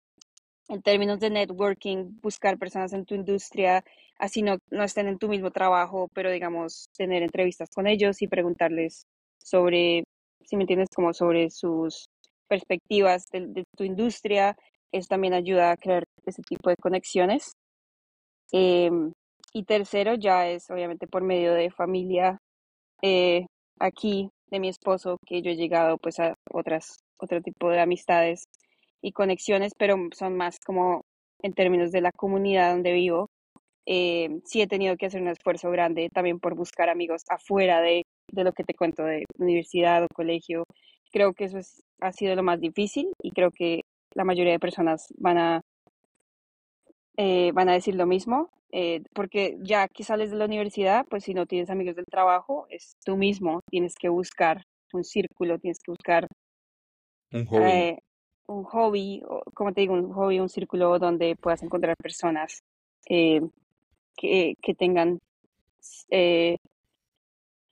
en 0.68 0.82
términos 0.82 1.20
de 1.20 1.30
networking, 1.30 2.20
buscar 2.22 2.58
personas 2.58 2.94
en 2.94 3.06
tu 3.06 3.16
industria, 3.16 3.84
así 4.18 4.42
no, 4.42 4.58
no 4.72 4.84
estén 4.84 5.08
en 5.08 5.18
tu 5.18 5.28
mismo 5.28 5.52
trabajo, 5.52 6.10
pero 6.14 6.32
digamos, 6.32 6.88
tener 6.98 7.24
entrevistas 7.24 7.70
con 7.74 7.88
ellos 7.88 8.22
y 8.22 8.28
preguntarles 8.28 9.06
sobre, 9.38 10.04
si 10.44 10.58
me 10.58 10.64
entiendes, 10.64 10.90
como 10.96 11.14
sobre 11.14 11.50
sus 11.50 12.06
perspectivas 12.48 13.28
de, 13.32 13.48
de 13.48 13.64
tu 13.78 13.84
industria, 13.84 14.56
eso 14.92 15.08
también 15.10 15.34
ayuda 15.34 15.72
a 15.72 15.78
crear 15.78 16.04
ese 16.26 16.42
tipo 16.42 16.70
de 16.70 16.76
conexiones. 16.78 17.52
Em, 18.52 19.12
y 19.54 19.64
tercero, 19.64 20.16
ya 20.16 20.48
es 20.48 20.70
obviamente 20.70 21.08
por 21.08 21.24
medio 21.24 21.54
de 21.54 21.72
familia 21.72 22.40
eh, 23.02 23.46
aquí 23.80 24.30
de 24.52 24.60
mi 24.60 24.70
esposo 24.70 25.18
que 25.26 25.42
yo 25.42 25.52
he 25.52 25.56
llegado 25.56 25.98
pues 25.98 26.20
a 26.20 26.36
otras, 26.52 27.00
otro 27.18 27.42
tipo 27.42 27.70
de 27.70 27.80
amistades 27.82 28.46
y 29.02 29.12
conexiones, 29.12 29.74
pero 29.78 29.98
son 30.14 30.36
más 30.38 30.60
como 30.66 31.02
en 31.42 31.54
términos 31.54 31.92
de 31.92 32.02
la 32.02 32.12
comunidad 32.12 32.72
donde 32.74 32.94
vivo. 32.94 33.28
Eh, 33.88 34.30
sí 34.46 34.62
he 34.62 34.68
tenido 34.68 34.98
que 34.98 35.06
hacer 35.08 35.22
un 35.22 35.28
esfuerzo 35.28 35.70
grande 35.72 36.10
también 36.12 36.40
por 36.40 36.56
buscar 36.56 36.90
amigos 36.90 37.22
afuera 37.30 37.82
de, 37.82 38.04
de 38.32 38.44
lo 38.44 38.52
que 38.54 38.64
te 38.64 38.74
cuento 38.74 39.04
de 39.04 39.26
universidad 39.38 40.04
o 40.04 40.08
colegio. 40.14 40.64
Creo 41.12 41.34
que 41.34 41.46
eso 41.46 41.58
es, 41.60 41.82
ha 42.02 42.12
sido 42.12 42.36
lo 42.36 42.44
más 42.44 42.60
difícil 42.60 43.12
y 43.22 43.32
creo 43.32 43.52
que 43.52 43.82
la 44.16 44.24
mayoría 44.24 44.54
de 44.54 44.60
personas 44.60 45.08
van 45.18 45.38
a 45.38 45.62
eh, 47.18 47.52
van 47.54 47.70
a 47.70 47.74
decir 47.74 47.96
lo 47.96 48.06
mismo, 48.06 48.50
eh, 48.72 49.02
porque 49.14 49.58
ya 49.62 49.88
que 49.88 50.04
sales 50.04 50.32
de 50.32 50.38
la 50.38 50.46
universidad, 50.46 51.06
pues 51.10 51.24
si 51.24 51.34
no 51.34 51.46
tienes 51.46 51.70
amigos 51.70 51.96
del 51.96 52.06
trabajo, 52.06 52.66
es 52.70 52.94
tú 53.06 53.16
mismo, 53.18 53.62
tienes 53.70 53.96
que 53.96 54.10
buscar 54.10 54.64
un 54.94 55.04
círculo, 55.04 55.58
tienes 55.60 55.80
que 55.80 55.92
buscar 55.92 56.28
Un 57.32 57.46
hobby. 57.46 57.86
eh, 57.90 57.98
un 58.48 58.64
hobby, 58.64 59.24
o, 59.28 59.44
como 59.54 59.74
te 59.74 59.82
digo, 59.82 59.94
un 59.94 60.14
hobby, 60.14 60.40
un 60.40 60.50
círculo 60.50 61.00
donde 61.00 61.36
puedas 61.36 61.64
encontrar 61.64 61.96
personas. 61.98 62.64
Eh, 63.08 63.42
que, 64.16 64.56
que 64.62 64.74
tengan, 64.74 65.20
eh, 66.10 66.58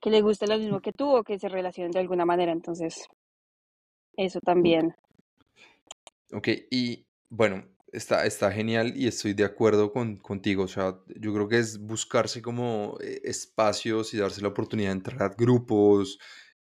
que 0.00 0.10
les 0.10 0.22
guste 0.22 0.46
lo 0.46 0.58
mismo 0.58 0.80
que 0.80 0.92
tú 0.92 1.16
o 1.16 1.24
que 1.24 1.38
se 1.38 1.48
relacionen 1.48 1.92
de 1.92 2.00
alguna 2.00 2.24
manera. 2.24 2.52
Entonces, 2.52 3.06
eso 4.16 4.40
también. 4.40 4.94
Ok, 6.32 6.48
y 6.70 7.06
bueno, 7.30 7.64
está, 7.92 8.26
está 8.26 8.50
genial 8.52 8.92
y 8.96 9.06
estoy 9.06 9.34
de 9.34 9.44
acuerdo 9.44 9.92
con, 9.92 10.16
contigo. 10.16 10.64
O 10.64 10.68
sea, 10.68 10.98
yo 11.16 11.32
creo 11.32 11.48
que 11.48 11.58
es 11.58 11.78
buscarse 11.78 12.42
como 12.42 12.98
eh, 13.00 13.20
espacios 13.24 14.12
y 14.14 14.18
darse 14.18 14.42
la 14.42 14.48
oportunidad 14.48 14.90
de 14.90 14.96
entrar 14.96 15.22
a 15.22 15.34
grupos. 15.34 16.18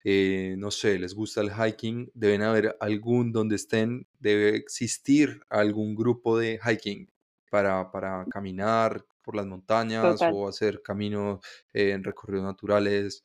Eh, 0.04 0.56
no 0.58 0.72
sé, 0.72 0.98
les 0.98 1.14
gusta 1.14 1.42
el 1.42 1.52
hiking, 1.52 2.10
deben 2.14 2.42
haber 2.42 2.78
algún 2.80 3.32
donde 3.32 3.56
estén, 3.56 4.08
debe 4.20 4.56
existir 4.56 5.42
algún 5.50 5.96
grupo 5.96 6.38
de 6.38 6.60
hiking 6.64 7.10
para, 7.50 7.92
para 7.92 8.26
caminar 8.30 9.06
por 9.22 9.36
las 9.36 9.46
montañas 9.46 10.20
Total. 10.20 10.34
o 10.34 10.48
hacer 10.48 10.82
caminos 10.82 11.40
eh, 11.74 11.92
en 11.92 12.04
recorridos 12.04 12.46
naturales. 12.46 13.24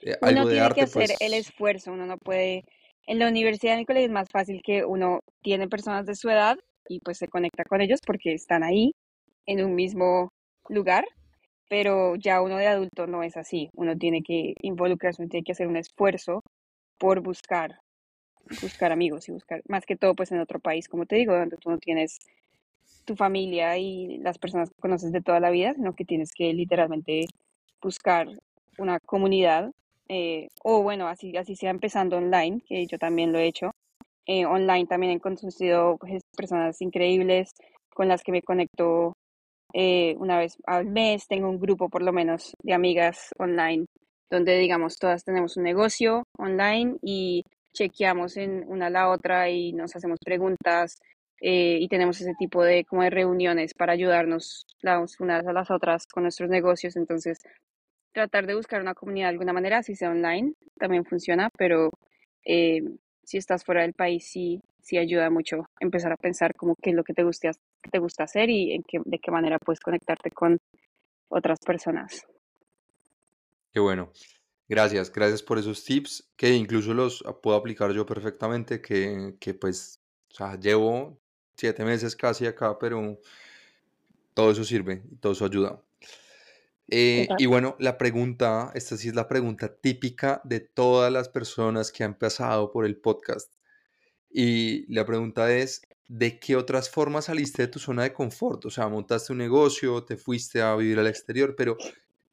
eh, 0.00 0.16
Uno 0.22 0.30
algo 0.30 0.48
de 0.48 0.54
tiene 0.54 0.74
que 0.74 0.80
hacer 0.82 1.10
el 1.10 1.16
pues 1.18 1.32
esfuerzo, 1.32 1.92
uno 1.92 2.06
no 2.06 2.18
puede, 2.18 2.64
en 3.06 3.18
la 3.18 3.28
universidad, 3.28 3.74
en 3.74 3.80
el 3.80 3.86
colegio 3.86 4.06
es 4.06 4.12
más 4.12 4.28
fácil 4.30 4.62
que 4.64 4.84
uno 4.84 5.20
tiene 5.42 5.68
personas 5.68 6.06
de 6.06 6.14
su 6.14 6.30
edad 6.30 6.56
y 6.88 7.00
pues 7.00 7.18
se 7.18 7.28
conecta 7.28 7.64
con 7.64 7.80
ellos 7.80 8.00
porque 8.06 8.32
están 8.32 8.62
ahí 8.62 8.92
en 9.46 9.64
un 9.64 9.74
mismo 9.74 10.32
lugar, 10.68 11.04
pero 11.68 12.16
ya 12.16 12.40
uno 12.42 12.56
de 12.56 12.66
adulto 12.66 13.06
no 13.06 13.22
es 13.22 13.36
así, 13.36 13.70
uno 13.74 13.96
tiene 13.96 14.22
que 14.22 14.54
involucrarse, 14.62 15.22
uno 15.22 15.30
tiene 15.30 15.44
que 15.44 15.52
hacer 15.52 15.66
un 15.66 15.76
esfuerzo 15.76 16.42
por 16.98 17.20
buscar, 17.20 17.80
buscar 18.62 18.92
amigos 18.92 19.28
y 19.28 19.32
buscar, 19.32 19.62
más 19.68 19.84
que 19.84 19.96
todo 19.96 20.14
pues 20.14 20.32
en 20.32 20.40
otro 20.40 20.60
país, 20.60 20.88
como 20.88 21.06
te 21.06 21.16
digo, 21.16 21.36
donde 21.36 21.56
tú 21.56 21.70
no 21.70 21.78
tienes 21.78 22.18
tu 23.04 23.16
familia 23.16 23.78
y 23.78 24.18
las 24.18 24.38
personas 24.38 24.70
que 24.70 24.80
conoces 24.80 25.12
de 25.12 25.22
toda 25.22 25.40
la 25.40 25.50
vida, 25.50 25.74
sino 25.74 25.94
que 25.94 26.04
tienes 26.04 26.32
que 26.32 26.52
literalmente 26.52 27.26
buscar 27.80 28.28
una 28.78 29.00
comunidad, 29.00 29.70
eh, 30.08 30.48
o 30.62 30.82
bueno, 30.82 31.08
así, 31.08 31.36
así 31.36 31.56
sea 31.56 31.70
empezando 31.70 32.16
online, 32.16 32.60
que 32.66 32.86
yo 32.86 32.98
también 32.98 33.32
lo 33.32 33.38
he 33.38 33.46
hecho. 33.46 33.72
Eh, 34.26 34.44
online 34.44 34.86
también 34.86 35.12
he 35.12 35.20
conocido 35.20 35.96
pues, 35.98 36.22
personas 36.36 36.80
increíbles 36.82 37.52
con 37.94 38.08
las 38.08 38.22
que 38.22 38.32
me 38.32 38.42
conecto 38.42 39.12
eh, 39.72 40.14
una 40.18 40.38
vez 40.38 40.56
al 40.66 40.86
mes. 40.86 41.26
Tengo 41.28 41.48
un 41.48 41.58
grupo 41.60 41.88
por 41.88 42.02
lo 42.02 42.12
menos 42.12 42.54
de 42.62 42.74
amigas 42.74 43.34
online 43.38 43.86
donde 44.30 44.58
digamos 44.58 44.98
todas 44.98 45.24
tenemos 45.24 45.56
un 45.56 45.64
negocio 45.64 46.24
online 46.36 46.96
y 47.02 47.44
chequeamos 47.72 48.36
en 48.36 48.64
una 48.66 48.86
a 48.86 48.90
la 48.90 49.10
otra 49.10 49.50
y 49.50 49.72
nos 49.72 49.94
hacemos 49.94 50.18
preguntas 50.24 50.98
eh, 51.40 51.78
y 51.80 51.88
tenemos 51.88 52.20
ese 52.20 52.32
tipo 52.38 52.62
de 52.64 52.84
como 52.84 53.02
de 53.02 53.10
reuniones 53.10 53.74
para 53.74 53.92
ayudarnos 53.92 54.66
las 54.80 55.20
unas 55.20 55.46
a 55.46 55.52
las 55.52 55.70
otras 55.70 56.06
con 56.06 56.22
nuestros 56.22 56.48
negocios. 56.48 56.96
Entonces, 56.96 57.38
tratar 58.12 58.46
de 58.46 58.54
buscar 58.54 58.80
una 58.80 58.94
comunidad 58.94 59.26
de 59.26 59.32
alguna 59.32 59.52
manera, 59.52 59.82
si 59.82 59.94
sea 59.94 60.10
online, 60.10 60.54
también 60.78 61.04
funciona, 61.04 61.50
pero 61.56 61.90
eh, 62.44 62.80
si 63.26 63.38
estás 63.38 63.64
fuera 63.64 63.82
del 63.82 63.92
país, 63.92 64.24
sí, 64.30 64.62
sí 64.80 64.98
ayuda 64.98 65.30
mucho 65.30 65.68
empezar 65.80 66.12
a 66.12 66.16
pensar 66.16 66.54
como 66.54 66.76
qué 66.76 66.90
es 66.90 66.96
lo 66.96 67.02
que 67.02 67.12
te 67.12 67.24
gusta, 67.24 67.50
te 67.90 67.98
gusta 67.98 68.22
hacer 68.22 68.48
y 68.50 68.72
en 68.72 68.84
qué, 68.84 69.00
de 69.04 69.18
qué 69.18 69.32
manera 69.32 69.58
puedes 69.58 69.80
conectarte 69.80 70.30
con 70.30 70.58
otras 71.28 71.58
personas. 71.58 72.24
qué 73.72 73.80
bueno. 73.80 74.12
Gracias, 74.68 75.12
gracias 75.12 75.42
por 75.42 75.58
esos 75.58 75.84
tips 75.84 76.30
que 76.36 76.54
incluso 76.54 76.94
los 76.94 77.24
puedo 77.42 77.56
aplicar 77.56 77.92
yo 77.92 78.06
perfectamente, 78.06 78.80
que, 78.80 79.34
que 79.40 79.54
pues, 79.54 80.00
o 80.30 80.34
sea, 80.34 80.58
llevo 80.58 81.20
siete 81.56 81.84
meses 81.84 82.14
casi 82.14 82.46
acá, 82.46 82.78
pero 82.78 83.18
todo 84.34 84.52
eso 84.52 84.64
sirve 84.64 85.02
y 85.10 85.16
todo 85.16 85.32
eso 85.32 85.44
ayuda. 85.44 85.82
Eh, 86.88 87.26
y 87.38 87.46
bueno, 87.46 87.76
la 87.78 87.98
pregunta, 87.98 88.70
esta 88.74 88.96
sí 88.96 89.08
es 89.08 89.14
la 89.14 89.28
pregunta 89.28 89.74
típica 89.74 90.40
de 90.44 90.60
todas 90.60 91.12
las 91.12 91.28
personas 91.28 91.90
que 91.90 92.04
han 92.04 92.16
pasado 92.16 92.70
por 92.70 92.86
el 92.86 92.96
podcast. 92.96 93.52
Y 94.30 94.92
la 94.92 95.04
pregunta 95.04 95.52
es, 95.52 95.82
¿de 96.08 96.38
qué 96.38 96.56
otras 96.56 96.90
formas 96.90 97.24
saliste 97.26 97.62
de 97.62 97.68
tu 97.68 97.78
zona 97.78 98.04
de 98.04 98.12
confort? 98.12 98.66
O 98.66 98.70
sea, 98.70 98.88
montaste 98.88 99.32
un 99.32 99.38
negocio, 99.38 100.04
te 100.04 100.16
fuiste 100.16 100.62
a 100.62 100.76
vivir 100.76 100.98
al 100.98 101.08
exterior, 101.08 101.54
pero 101.56 101.76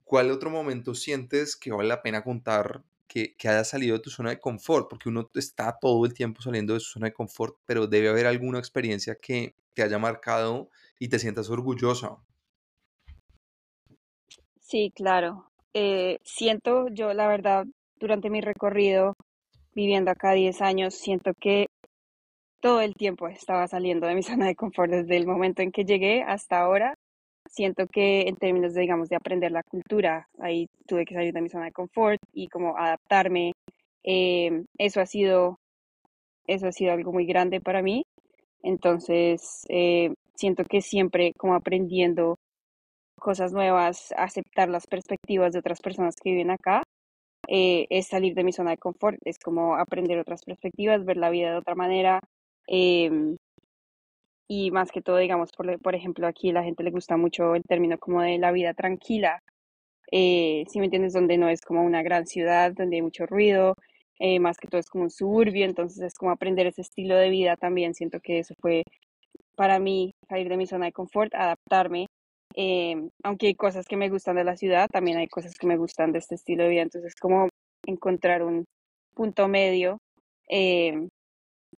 ¿cuál 0.04 0.30
otro 0.32 0.50
momento 0.50 0.94
sientes 0.94 1.56
que 1.56 1.72
vale 1.72 1.90
la 1.90 2.02
pena 2.04 2.24
contar 2.24 2.84
que, 3.08 3.36
que 3.36 3.48
haya 3.50 3.64
salido 3.64 3.98
de 3.98 4.04
tu 4.04 4.10
zona 4.12 4.32
de 4.32 4.40
confort? 4.40 4.88
Porque 4.90 5.10
uno 5.10 5.30
está 5.34 5.78
todo 5.80 6.06
el 6.06 6.14
tiempo 6.14 6.42
saliendo 6.42 6.76
de 6.76 6.80
su 6.80 6.92
zona 6.92 7.08
de 7.08 7.14
confort, 7.14 7.58
pero 7.66 7.88
debe 7.88 8.10
haber 8.10 8.28
alguna 8.28 8.60
experiencia 8.60 9.16
que 9.16 9.56
te 9.74 9.82
haya 9.82 9.98
marcado 9.98 10.70
y 11.00 11.08
te 11.08 11.18
sientas 11.20 11.50
orgullosa. 11.50 12.18
Sí, 14.74 14.92
claro. 14.96 15.52
Eh, 15.76 16.18
siento 16.24 16.88
yo, 16.88 17.14
la 17.14 17.28
verdad, 17.28 17.68
durante 18.00 18.32
mi 18.32 18.42
recorrido 18.42 19.14
viviendo 19.76 20.10
acá 20.10 20.32
10 20.32 20.64
años, 20.64 20.96
siento 20.96 21.34
que 21.40 21.68
todo 22.60 22.82
el 22.82 22.96
tiempo 22.96 23.28
estaba 23.28 23.68
saliendo 23.68 24.08
de 24.08 24.16
mi 24.16 24.24
zona 24.24 24.48
de 24.48 24.56
confort 24.56 24.92
desde 24.92 25.16
el 25.18 25.28
momento 25.28 25.62
en 25.62 25.72
que 25.72 25.86
llegué 25.86 26.24
hasta 26.24 26.60
ahora. 26.60 26.96
Siento 27.48 27.86
que 27.86 28.22
en 28.22 28.36
términos 28.38 28.74
de, 28.74 28.82
digamos, 28.82 29.10
de 29.10 29.18
aprender 29.18 29.52
la 29.52 29.62
cultura, 29.62 30.28
ahí 30.40 30.68
tuve 30.88 31.06
que 31.06 31.14
salir 31.14 31.34
de 31.34 31.42
mi 31.42 31.50
zona 31.50 31.66
de 31.66 31.72
confort 31.72 32.20
y 32.34 32.48
como 32.48 32.76
adaptarme. 32.76 33.54
Eh, 34.04 34.64
eso 34.80 35.02
ha 35.02 35.06
sido, 35.06 35.60
eso 36.48 36.68
ha 36.68 36.72
sido 36.72 36.94
algo 36.94 37.14
muy 37.14 37.28
grande 37.28 37.62
para 37.62 37.84
mí. 37.84 38.06
Entonces, 38.64 39.66
eh, 39.70 40.16
siento 40.36 40.66
que 40.66 40.82
siempre 40.82 41.34
como 41.38 41.56
aprendiendo 41.56 42.38
cosas 43.24 43.54
nuevas, 43.54 44.14
aceptar 44.18 44.70
las 44.70 44.86
perspectivas 44.86 45.54
de 45.54 45.60
otras 45.60 45.80
personas 45.82 46.16
que 46.22 46.32
viven 46.32 46.52
acá, 46.52 46.84
eh, 47.48 47.88
es 47.90 48.08
salir 48.08 48.36
de 48.36 48.44
mi 48.44 48.54
zona 48.54 48.72
de 48.72 48.78
confort, 48.78 49.18
es 49.26 49.40
como 49.40 49.76
aprender 49.76 50.20
otras 50.20 50.44
perspectivas, 50.44 51.06
ver 51.06 51.18
la 51.18 51.30
vida 51.32 51.52
de 51.52 51.58
otra 51.58 51.76
manera. 51.76 52.20
em, 52.68 53.36
y 54.48 54.72
más 54.72 54.92
que 54.92 55.02
todo, 55.02 55.18
digamos, 55.18 55.52
por, 55.52 55.80
por 55.82 55.96
ejemplo, 55.96 56.28
aquí 56.28 56.50
a 56.52 56.54
la 56.54 56.64
gente 56.64 56.84
le 56.84 56.92
gusta 56.92 57.18
mucho 57.18 57.56
el 57.56 57.64
término 57.64 57.98
como 57.98 58.22
de 58.22 58.38
la 58.38 58.52
vida 58.52 58.74
tranquila, 58.74 59.42
eh, 60.12 60.66
si 60.70 60.80
me 60.80 60.86
entiendes, 60.86 61.14
donde 61.14 61.38
no 61.38 61.50
es 61.50 61.62
como 61.62 61.84
una 61.84 62.04
gran 62.04 62.28
ciudad, 62.28 62.74
donde 62.74 62.98
hay 62.98 63.02
mucho 63.02 63.26
ruido, 63.26 63.76
eh, 64.20 64.40
más 64.40 64.58
que 64.58 64.68
todo 64.68 64.80
es 64.80 64.90
como 64.90 65.06
un 65.06 65.10
suburbio, 65.12 65.66
entonces 65.66 66.04
es 66.04 66.14
como 66.16 66.32
aprender 66.32 66.68
ese 66.68 66.82
estilo 66.82 67.16
de 67.18 67.30
vida 67.30 67.58
también, 67.58 67.96
siento 67.96 68.20
que 68.22 68.40
eso 68.40 68.54
fue 68.62 68.84
para 69.56 69.80
mí 69.80 70.14
salir 70.30 70.50
de 70.50 70.58
mi 70.58 70.68
zona 70.68 70.86
de 70.88 70.94
confort, 70.94 71.34
adaptarme, 71.36 72.08
eh, 72.56 73.10
aunque 73.24 73.48
hay 73.48 73.56
cosas 73.56 73.86
que 73.88 73.98
me 73.98 74.10
gustan 74.10 74.36
de 74.36 74.44
la 74.44 74.58
ciudad, 74.58 74.88
también 74.92 75.18
hay 75.18 75.28
cosas 75.28 75.54
que 75.56 75.68
me 75.68 75.78
gustan 75.78 76.12
de 76.12 76.20
este 76.20 76.36
estilo 76.36 76.64
de 76.64 76.70
vida, 76.70 76.82
entonces 76.82 77.14
es 77.14 77.20
como 77.20 77.50
encontrar 77.86 78.44
un 78.44 78.66
punto 79.14 79.48
medio 79.48 79.98
eh, 80.50 81.08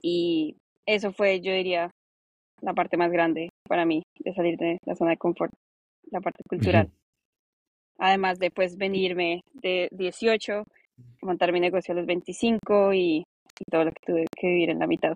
y 0.02 0.56
eso 0.86 1.12
fue, 1.12 1.42
yo 1.42 1.52
diría, 1.52 1.92
la 2.62 2.74
parte 2.74 2.98
más 2.98 3.12
grande 3.12 3.50
para 3.68 3.86
mí 3.86 4.04
de 4.20 4.34
salir 4.34 4.58
de 4.58 4.78
la 4.86 4.96
zona 4.96 5.12
de 5.12 5.18
confort, 5.18 5.54
la 6.12 6.22
parte 6.22 6.42
cultural. 6.48 6.92
Además 7.98 8.40
de 8.40 8.52
pues 8.52 8.78
venirme 8.78 9.42
de 9.54 9.88
18, 9.92 10.64
montar 11.22 11.52
mi 11.52 11.60
negocio 11.60 11.94
a 11.94 11.98
los 11.98 12.06
25 12.06 12.94
y, 12.94 13.18
y 13.18 13.72
todo 13.72 13.86
lo 13.86 13.92
que 13.92 14.06
tuve 14.06 14.26
que 14.36 14.48
vivir 14.48 14.70
en 14.70 14.80
la 14.80 14.88
mitad. 14.88 15.16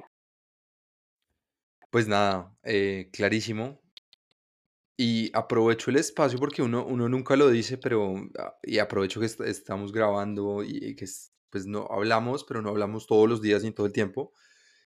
Pues 1.89 2.07
nada, 2.07 2.55
eh, 2.63 3.09
clarísimo. 3.11 3.79
Y 5.01 5.31
aprovecho 5.33 5.91
el 5.91 5.95
espacio 5.97 6.37
porque 6.39 6.61
uno, 6.61 6.85
uno 6.85 7.07
nunca 7.07 7.35
lo 7.37 7.49
dice, 7.49 7.77
pero 7.77 8.15
ah, 8.37 8.55
y 8.63 8.79
aprovecho 8.79 9.19
que 9.21 9.27
est- 9.27 9.39
estamos 9.41 9.93
grabando 9.93 10.61
y 10.63 10.93
que 10.95 11.05
es- 11.05 11.31
pues 11.49 11.65
no 11.65 11.87
hablamos, 11.89 12.43
pero 12.43 12.61
no 12.61 12.69
hablamos 12.69 13.07
todos 13.07 13.29
los 13.29 13.41
días 13.41 13.63
ni 13.63 13.71
todo 13.71 13.85
el 13.87 13.93
tiempo. 13.93 14.33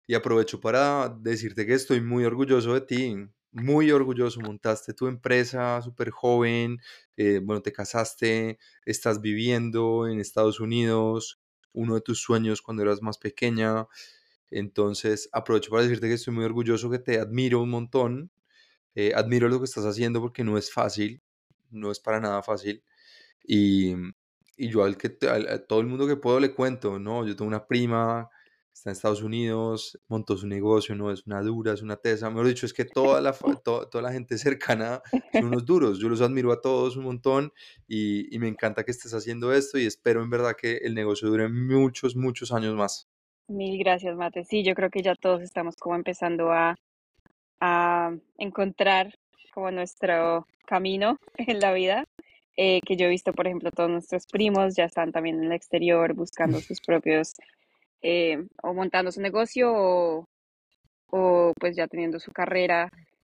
Y 0.07 0.14
aprovecho 0.14 0.61
para 0.61 1.09
decirte 1.20 1.66
que 1.66 1.75
estoy 1.75 2.01
muy 2.03 2.25
orgulloso 2.25 2.75
de 2.75 2.83
ti, 2.83 3.16
muy 3.53 3.90
orgulloso. 3.92 4.40
Montaste 4.42 4.94
tu 4.94 5.07
empresa 5.09 5.81
súper 5.83 6.11
joven, 6.11 6.79
eh, 7.16 7.40
bueno, 7.44 7.62
te 7.62 7.72
casaste, 7.72 8.59
estás 8.87 9.20
viviendo 9.22 10.09
en 10.09 10.20
Estados 10.20 10.61
Unidos, 10.61 11.40
uno 11.72 11.94
de 11.96 12.03
tus 12.03 12.20
sueños 12.22 12.62
cuando 12.62 12.83
eras 12.85 13.03
más 13.03 13.18
pequeña. 13.18 13.87
Entonces, 14.51 15.29
aprovecho 15.33 15.70
para 15.70 15.83
decirte 15.85 16.09
que 16.09 16.14
estoy 16.14 16.35
muy 16.35 16.44
orgulloso, 16.44 16.90
que 16.90 16.98
te 16.98 17.18
admiro 17.18 17.62
un 17.62 17.70
montón. 17.70 18.31
Eh, 18.95 19.12
admiro 19.14 19.49
lo 19.49 19.59
que 19.59 19.64
estás 19.66 19.84
haciendo 19.86 20.20
porque 20.20 20.45
no 20.45 20.59
es 20.59 20.72
fácil, 20.72 21.22
no 21.70 21.90
es 21.90 22.01
para 22.01 22.20
nada 22.20 22.43
fácil. 22.43 22.82
Y, 23.45 23.95
y 24.57 24.68
yo 24.70 24.84
al 24.84 24.97
que 24.97 25.16
al- 25.28 25.49
a 25.49 25.64
todo 25.66 25.80
el 25.80 25.86
mundo 25.86 26.07
que 26.07 26.16
puedo 26.16 26.40
le 26.40 26.55
cuento, 26.55 26.99
¿no? 26.99 27.26
Yo 27.26 27.34
tengo 27.36 27.49
una 27.49 27.66
prima, 27.66 28.28
está 28.72 28.90
en 28.90 28.93
Estados 28.93 29.22
Unidos, 29.22 29.99
montó 30.09 30.36
su 30.36 30.47
negocio, 30.47 30.95
no 30.95 31.11
es 31.11 31.26
una 31.26 31.43
dura, 31.43 31.72
es 31.72 31.82
una 31.82 31.97
tesa. 31.97 32.30
Mejor 32.30 32.47
dicho, 32.49 32.66
es 32.66 32.72
que 32.74 32.84
toda 32.84 33.20
la, 33.20 33.32
to- 33.64 33.88
toda 33.88 34.03
la 34.03 34.12
gente 34.12 34.38
cercana 34.38 35.03
son 35.30 35.47
unos 35.49 35.64
duros. 35.64 35.99
Yo 35.99 36.09
los 36.09 36.20
admiro 36.20 36.53
a 36.53 36.61
todos 36.61 36.97
un 36.97 37.05
montón 37.05 37.53
y, 37.88 38.34
y 38.34 38.38
me 38.38 38.49
encanta 38.49 38.84
que 38.84 38.90
estés 38.93 39.14
haciendo 39.14 39.53
esto 39.53 39.78
y 39.78 39.86
espero 39.86 40.22
en 40.22 40.30
verdad 40.30 40.55
que 40.61 40.76
el 40.78 40.95
negocio 40.95 41.28
dure 41.28 41.49
muchos, 41.49 42.14
muchos 42.16 42.53
años 42.53 42.74
más. 42.74 43.09
Mil 43.49 43.78
gracias, 43.78 44.16
Mate. 44.16 44.45
Sí, 44.45 44.64
yo 44.64 44.74
creo 44.74 44.90
que 44.90 45.03
ya 45.03 45.14
todos 45.14 45.43
estamos 45.43 45.76
como 45.76 45.95
empezando 45.97 46.53
a, 46.53 46.76
a 47.64 48.10
encontrar 48.38 49.14
como 49.54 49.70
nuestro 49.70 50.48
camino 50.66 51.16
en 51.36 51.60
la 51.60 51.72
vida, 51.72 52.04
eh, 52.56 52.80
que 52.84 52.96
yo 52.96 53.06
he 53.06 53.08
visto, 53.10 53.32
por 53.32 53.46
ejemplo, 53.46 53.70
todos 53.70 53.88
nuestros 53.88 54.26
primos 54.26 54.74
ya 54.74 54.84
están 54.84 55.12
también 55.12 55.36
en 55.38 55.44
el 55.44 55.52
exterior 55.52 56.12
buscando 56.12 56.60
sus 56.60 56.80
propios, 56.80 57.34
eh, 58.02 58.44
o 58.64 58.74
montando 58.74 59.12
su 59.12 59.20
negocio 59.20 59.72
o, 59.72 60.26
o 61.10 61.52
pues 61.58 61.76
ya 61.76 61.86
teniendo 61.86 62.18
su 62.18 62.32
carrera 62.32 62.90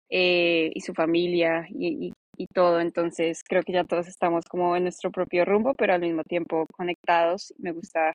eh, 0.09 0.71
y 0.73 0.82
su 0.82 0.95
familia 0.95 1.67
y, 1.69 2.07
y, 2.07 2.13
y 2.36 2.47
todo. 2.47 2.82
Entonces 2.82 3.43
creo 3.43 3.61
que 3.61 3.73
ya 3.73 3.84
todos 3.84 4.07
estamos 4.07 4.45
como 4.45 4.76
en 4.76 4.84
nuestro 4.84 5.11
propio 5.11 5.45
rumbo, 5.45 5.76
pero 5.76 5.93
al 5.93 6.01
mismo 6.01 6.23
tiempo 6.23 6.65
conectados. 6.76 7.53
Me 7.59 7.71
gusta, 7.73 8.13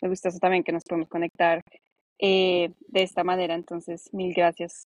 me 0.00 0.08
gusta 0.08 0.28
eso 0.28 0.38
también 0.38 0.62
que 0.62 0.72
nos 0.72 0.84
podemos 0.84 1.08
conectar 1.08 1.62
eh, 2.20 2.70
de 2.86 3.02
esta 3.02 3.24
manera. 3.24 3.54
Entonces, 3.54 4.08
mil 4.12 4.32
gracias 4.32 4.86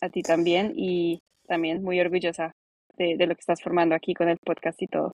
a 0.00 0.08
ti 0.10 0.22
también 0.22 0.72
y 0.76 1.20
también 1.46 1.82
muy 1.82 2.00
orgullosa 2.00 2.52
de, 2.96 3.16
de 3.16 3.26
lo 3.26 3.34
que 3.34 3.40
estás 3.40 3.62
formando 3.62 3.94
aquí 3.94 4.14
con 4.14 4.28
el 4.28 4.38
podcast 4.44 4.80
y 4.82 4.86
todo. 4.86 5.12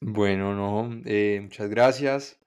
Bueno, 0.00 0.54
no, 0.54 1.00
eh, 1.04 1.40
muchas 1.42 1.68
gracias. 1.70 2.38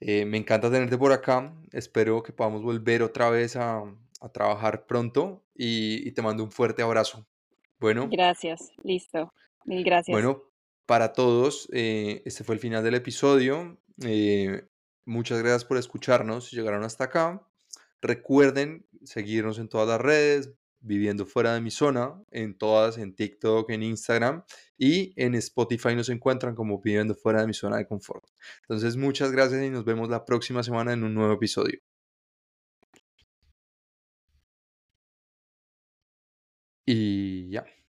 Eh, 0.00 0.24
me 0.26 0.36
encanta 0.38 0.70
tenerte 0.70 0.98
por 0.98 1.12
acá. 1.12 1.54
Espero 1.72 2.22
que 2.22 2.32
podamos 2.32 2.62
volver 2.62 3.02
otra 3.02 3.30
vez 3.30 3.56
a, 3.56 3.82
a 4.20 4.28
trabajar 4.30 4.86
pronto 4.86 5.42
y, 5.54 6.06
y 6.06 6.12
te 6.12 6.22
mando 6.22 6.44
un 6.44 6.50
fuerte 6.50 6.82
abrazo. 6.82 7.26
Bueno, 7.78 8.08
Gracias, 8.10 8.72
listo. 8.82 9.32
Mil 9.64 9.84
gracias. 9.84 10.12
bueno, 10.12 10.42
para 10.86 11.12
todos, 11.12 11.68
eh, 11.72 12.22
este 12.26 12.44
fue 12.44 12.54
el 12.54 12.60
final 12.60 12.84
del 12.84 12.94
episodio. 12.94 13.78
Eh, 14.04 14.66
muchas 15.06 15.38
gracias 15.38 15.64
por 15.64 15.78
escucharnos 15.78 16.46
si 16.46 16.56
llegaron 16.56 16.84
hasta 16.84 17.04
acá. 17.04 17.46
Recuerden 18.02 18.86
seguirnos 19.04 19.58
en 19.58 19.68
todas 19.68 19.88
las 19.88 20.00
redes, 20.00 20.52
viviendo 20.80 21.26
fuera 21.26 21.54
de 21.54 21.60
mi 21.60 21.70
zona, 21.70 22.14
en 22.30 22.56
todas, 22.56 22.98
en 22.98 23.14
TikTok, 23.14 23.70
en 23.70 23.82
Instagram 23.82 24.44
y 24.78 25.12
en 25.22 25.34
Spotify 25.36 25.94
nos 25.94 26.08
encuentran 26.08 26.54
como 26.54 26.80
viviendo 26.80 27.14
fuera 27.14 27.40
de 27.42 27.46
mi 27.46 27.54
zona 27.54 27.76
de 27.78 27.86
confort. 27.86 28.24
Entonces, 28.62 28.96
muchas 28.96 29.32
gracias 29.32 29.62
y 29.62 29.70
nos 29.70 29.84
vemos 29.84 30.08
la 30.08 30.24
próxima 30.24 30.62
semana 30.62 30.92
en 30.92 31.04
un 31.04 31.14
nuevo 31.14 31.34
episodio. 31.34 31.80
Y 36.86 37.48
ya. 37.50 37.70